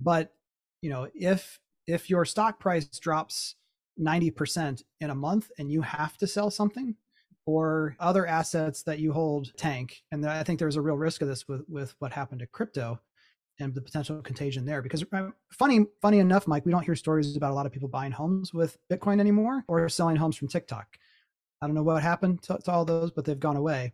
[0.00, 0.32] But
[0.82, 3.56] you know if if your stock price drops
[3.98, 6.94] 90% in a month and you have to sell something
[7.46, 11.28] or other assets that you hold tank and i think there's a real risk of
[11.28, 12.98] this with with what happened to crypto
[13.58, 17.36] and the potential contagion there because uh, funny funny enough mike we don't hear stories
[17.36, 20.86] about a lot of people buying homes with bitcoin anymore or selling homes from tiktok
[21.62, 23.92] i don't know what happened to, to all those but they've gone away.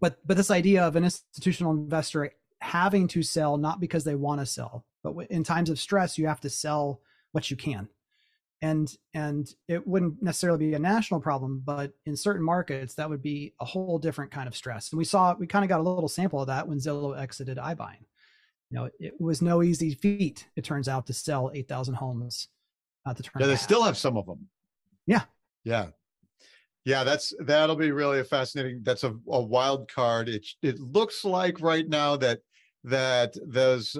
[0.00, 4.40] But but this idea of an institutional investor having to sell not because they want
[4.40, 7.00] to sell but in times of stress you have to sell
[7.32, 7.88] what you can.
[8.62, 13.22] And and it wouldn't necessarily be a national problem but in certain markets that would
[13.22, 14.92] be a whole different kind of stress.
[14.92, 17.58] And we saw we kind of got a little sample of that when zillow exited
[17.58, 18.06] iBuying.
[18.70, 22.48] You know it was no easy feat it turns out to sell 8000 homes
[23.06, 24.48] at the turn yeah they still have some of them
[25.06, 25.22] yeah.
[25.64, 25.88] Yeah
[26.84, 31.24] yeah that's that'll be really a fascinating that's a, a wild card it it looks
[31.24, 32.40] like right now that
[32.84, 33.96] that those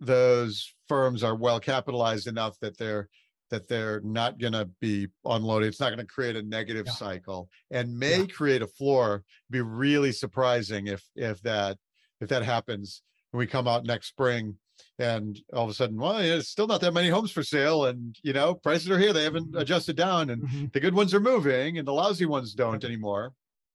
[0.00, 3.08] those firms are well capitalized enough that they're
[3.50, 5.68] that they're not going to be unloaded.
[5.68, 6.92] It's not going to create a negative yeah.
[6.92, 8.26] cycle and may yeah.
[8.26, 9.22] create a floor.
[9.50, 11.78] Be really surprising if if that
[12.20, 14.56] if that happens and we come out next spring
[14.98, 18.18] and all of a sudden, well, it's still not that many homes for sale, and
[18.22, 19.12] you know prices are here.
[19.12, 19.58] They haven't mm-hmm.
[19.58, 20.66] adjusted down, and mm-hmm.
[20.72, 23.32] the good ones are moving, and the lousy ones don't anymore.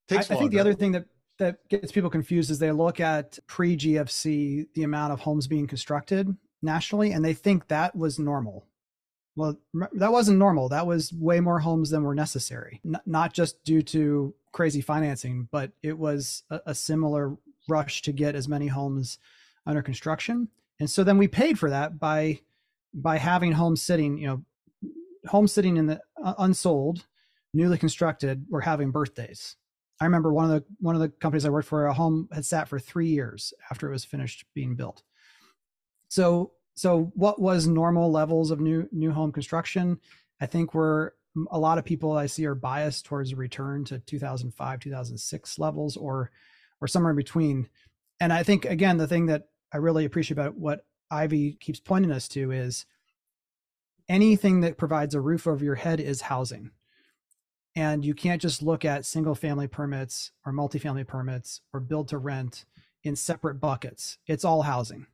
[0.08, 1.06] Takes I, I think the other thing that
[1.40, 5.68] that gets people confused is they look at pre GFC the amount of homes being
[5.68, 8.68] constructed nationally and they think that was normal.
[9.36, 9.58] Well,
[9.94, 10.70] that wasn't normal.
[10.70, 15.48] That was way more homes than were necessary, N- not just due to crazy financing,
[15.52, 17.38] but it was a, a similar
[17.70, 19.20] rush to get as many homes
[19.66, 20.50] under construction.
[20.82, 22.42] And so then we paid for that by
[22.94, 24.44] by having homes sitting, you know,
[25.28, 27.06] homes sitting in the uh, unsold,
[27.54, 29.56] newly constructed, were having birthdays
[30.02, 32.44] I remember one of the one of the companies I worked for, a home had
[32.44, 35.04] sat for three years after it was finished being built.
[36.10, 40.00] So so what was normal levels of new new home construction?
[40.42, 41.12] I think we're
[41.52, 45.96] a lot of people I see are biased towards a return to 2005 2006 levels
[45.96, 46.32] or
[46.82, 47.70] or somewhere in between.
[48.20, 52.12] And I think again the thing that I really appreciate about what Ivy keeps pointing
[52.12, 52.86] us to is
[54.10, 56.72] anything that provides a roof over your head is housing.
[57.76, 62.18] And you can't just look at single family permits or multifamily permits or build to
[62.18, 62.66] rent
[63.04, 64.18] in separate buckets.
[64.28, 65.08] It's all housing.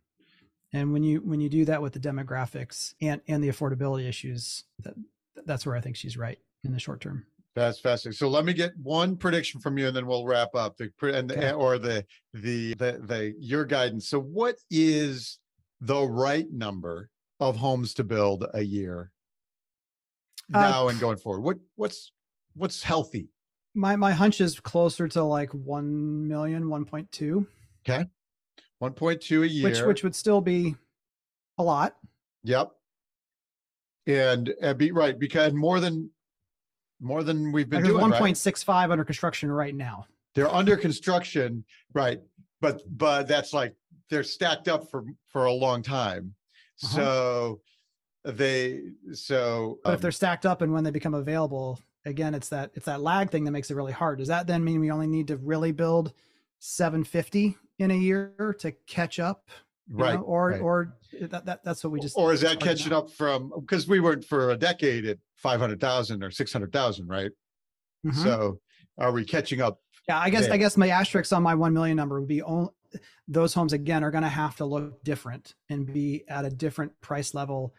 [0.74, 4.66] And when you when you do that with the demographics and and the affordability issues
[4.80, 4.96] that
[5.46, 7.26] that's where i think she's right in the short term
[7.58, 8.16] that's fascinating.
[8.16, 10.78] So let me get one prediction from you, and then we'll wrap up.
[10.78, 11.54] The and okay.
[11.54, 14.08] or the, the the the your guidance.
[14.08, 15.40] So what is
[15.82, 19.12] the right number of homes to build a year
[20.54, 21.42] uh, now uh, and going forward?
[21.42, 22.12] What what's
[22.56, 23.30] what's healthy?
[23.74, 27.46] My my hunch is closer to like 1 million, 1.2.
[27.88, 28.06] Okay.
[28.84, 29.64] 1.2 a year.
[29.64, 30.76] Which which would still be
[31.58, 31.96] a lot.
[32.44, 32.72] Yep.
[34.06, 36.10] And, and be right because more than
[37.00, 38.90] more than we've been doing 1.65 right?
[38.90, 40.06] under construction right now.
[40.36, 42.22] They're under construction, right?
[42.62, 43.76] But but that's like
[44.10, 46.34] they're stacked up for for a long time.
[46.84, 46.96] Uh-huh.
[46.96, 47.62] So
[48.34, 48.82] they
[49.14, 52.72] so but um, if they're stacked up and when they become available again it's that
[52.74, 55.08] it's that lag thing that makes it really hard does that then mean we only
[55.08, 56.14] need to really build
[56.60, 59.50] 750 in a year to catch up
[59.90, 60.22] right know?
[60.22, 60.62] or right.
[60.62, 64.00] or that, that that's what we just or is that catching up from because we
[64.00, 67.32] weren't for a decade at 500,000 or 600,000 right
[68.06, 68.24] mm-hmm.
[68.24, 68.60] so
[68.98, 70.54] are we catching up yeah i guess there?
[70.54, 72.70] i guess my asterisk on my 1 million number would be only
[73.28, 77.00] those homes again are going to have to look different and be at a different
[77.02, 77.74] price level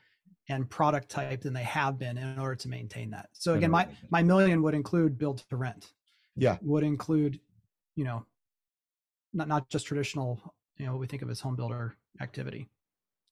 [0.48, 3.28] and product type than they have been in order to maintain that.
[3.32, 5.92] So again, my my million would include build to rent.
[6.36, 6.56] Yeah.
[6.62, 7.40] Would include,
[7.96, 8.24] you know,
[9.32, 12.68] not not just traditional, you know, what we think of as home builder activity.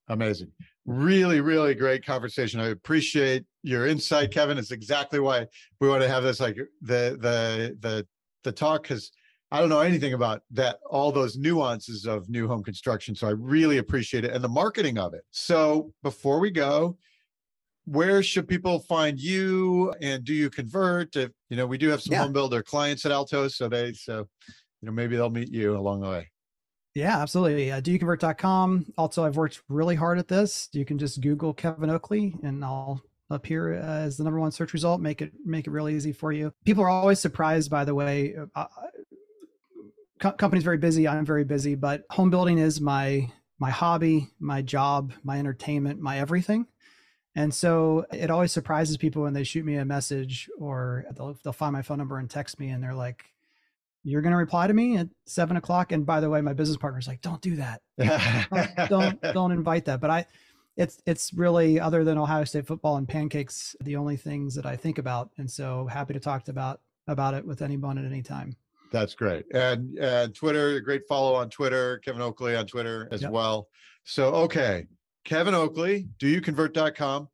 [0.09, 0.53] Amazing.
[0.85, 2.61] Really, really great conversation.
[2.61, 4.59] I appreciate your insight, Kevin.
[4.59, 5.47] It's exactly why
[5.81, 8.07] we want to have this like the the the
[8.45, 9.11] the talk because
[9.51, 13.15] I don't know anything about that, all those nuances of new home construction.
[13.15, 15.23] So I really appreciate it and the marketing of it.
[15.31, 16.97] So before we go,
[17.85, 21.17] where should people find you and do you convert?
[21.17, 22.23] If you know, we do have some yeah.
[22.23, 24.29] home builder clients at Altos, so they so
[24.83, 26.29] you know maybe they'll meet you along the way.
[26.97, 27.71] Yeah, absolutely.
[27.71, 28.95] Uh, doyouconvert.com.
[28.97, 30.71] Also, I've worked really hard at this.
[30.73, 35.03] You can just Google Kevin Oakley, and I'll appear as the number one search result.
[35.03, 36.55] Make it make it really easy for you.
[36.65, 38.35] People are always surprised, by the way.
[38.55, 38.65] Uh,
[40.21, 41.07] co- company's very busy.
[41.07, 46.19] I'm very busy, but home building is my my hobby, my job, my entertainment, my
[46.19, 46.67] everything.
[47.35, 51.53] And so it always surprises people when they shoot me a message or they'll, they'll
[51.53, 53.27] find my phone number and text me and they're like,
[54.07, 55.91] you're going to reply to me at seven o'clock.
[55.91, 57.83] And by the way, my business partner's like, don't do that.
[57.99, 60.01] don't, don't, don't invite that.
[60.01, 60.27] But I,
[60.77, 64.77] it's, it's really other than Ohio state football and pancakes, the only things that I
[64.77, 65.31] think about.
[65.39, 68.57] And so happy to talk about, about it with anyone at any time.
[68.93, 69.45] That's great.
[69.53, 73.33] And and Twitter, a great follow on Twitter, Kevin Oakley on Twitter as yep.
[73.33, 73.67] well.
[74.05, 74.87] So okay.
[75.25, 77.29] Kevin Oakley, do you convert.com,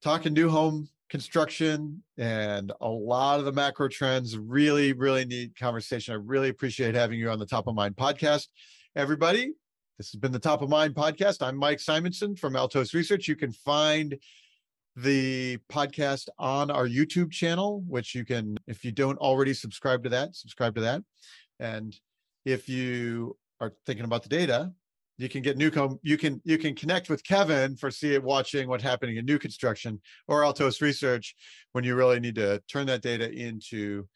[0.00, 4.36] talking new home construction and a lot of the macro trends.
[4.36, 6.14] Really, really neat conversation.
[6.14, 8.48] I really appreciate having you on the Top of Mind podcast.
[8.96, 9.52] Everybody,
[9.98, 11.42] this has been the Top of Mind podcast.
[11.42, 13.28] I'm Mike Simonsen from Altos Research.
[13.28, 14.16] You can find
[14.96, 20.08] the podcast on our YouTube channel, which you can, if you don't already subscribe to
[20.10, 21.02] that, subscribe to that.
[21.60, 21.96] And
[22.44, 24.72] if you are thinking about the data,
[25.16, 28.68] you can get Newcomb, you can you can connect with Kevin for see it watching
[28.68, 31.34] what's happening in new construction or Altos research
[31.72, 34.06] when you really need to turn that data into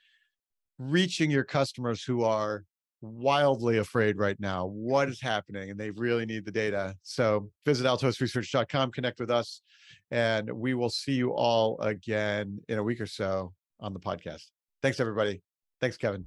[0.78, 2.64] reaching your customers who are
[3.00, 4.66] wildly afraid right now.
[4.66, 5.70] What is happening?
[5.70, 6.96] And they really need the data.
[7.02, 9.62] So visit altosresearch.com, connect with us,
[10.10, 14.46] and we will see you all again in a week or so on the podcast.
[14.82, 15.42] Thanks, everybody.
[15.80, 16.26] Thanks, Kevin.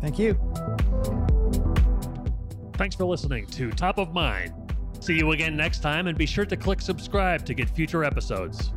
[0.00, 0.34] Thank you.
[2.76, 4.52] Thanks for listening to Top of Mind.
[4.98, 8.72] See you again next time, and be sure to click subscribe to get future episodes.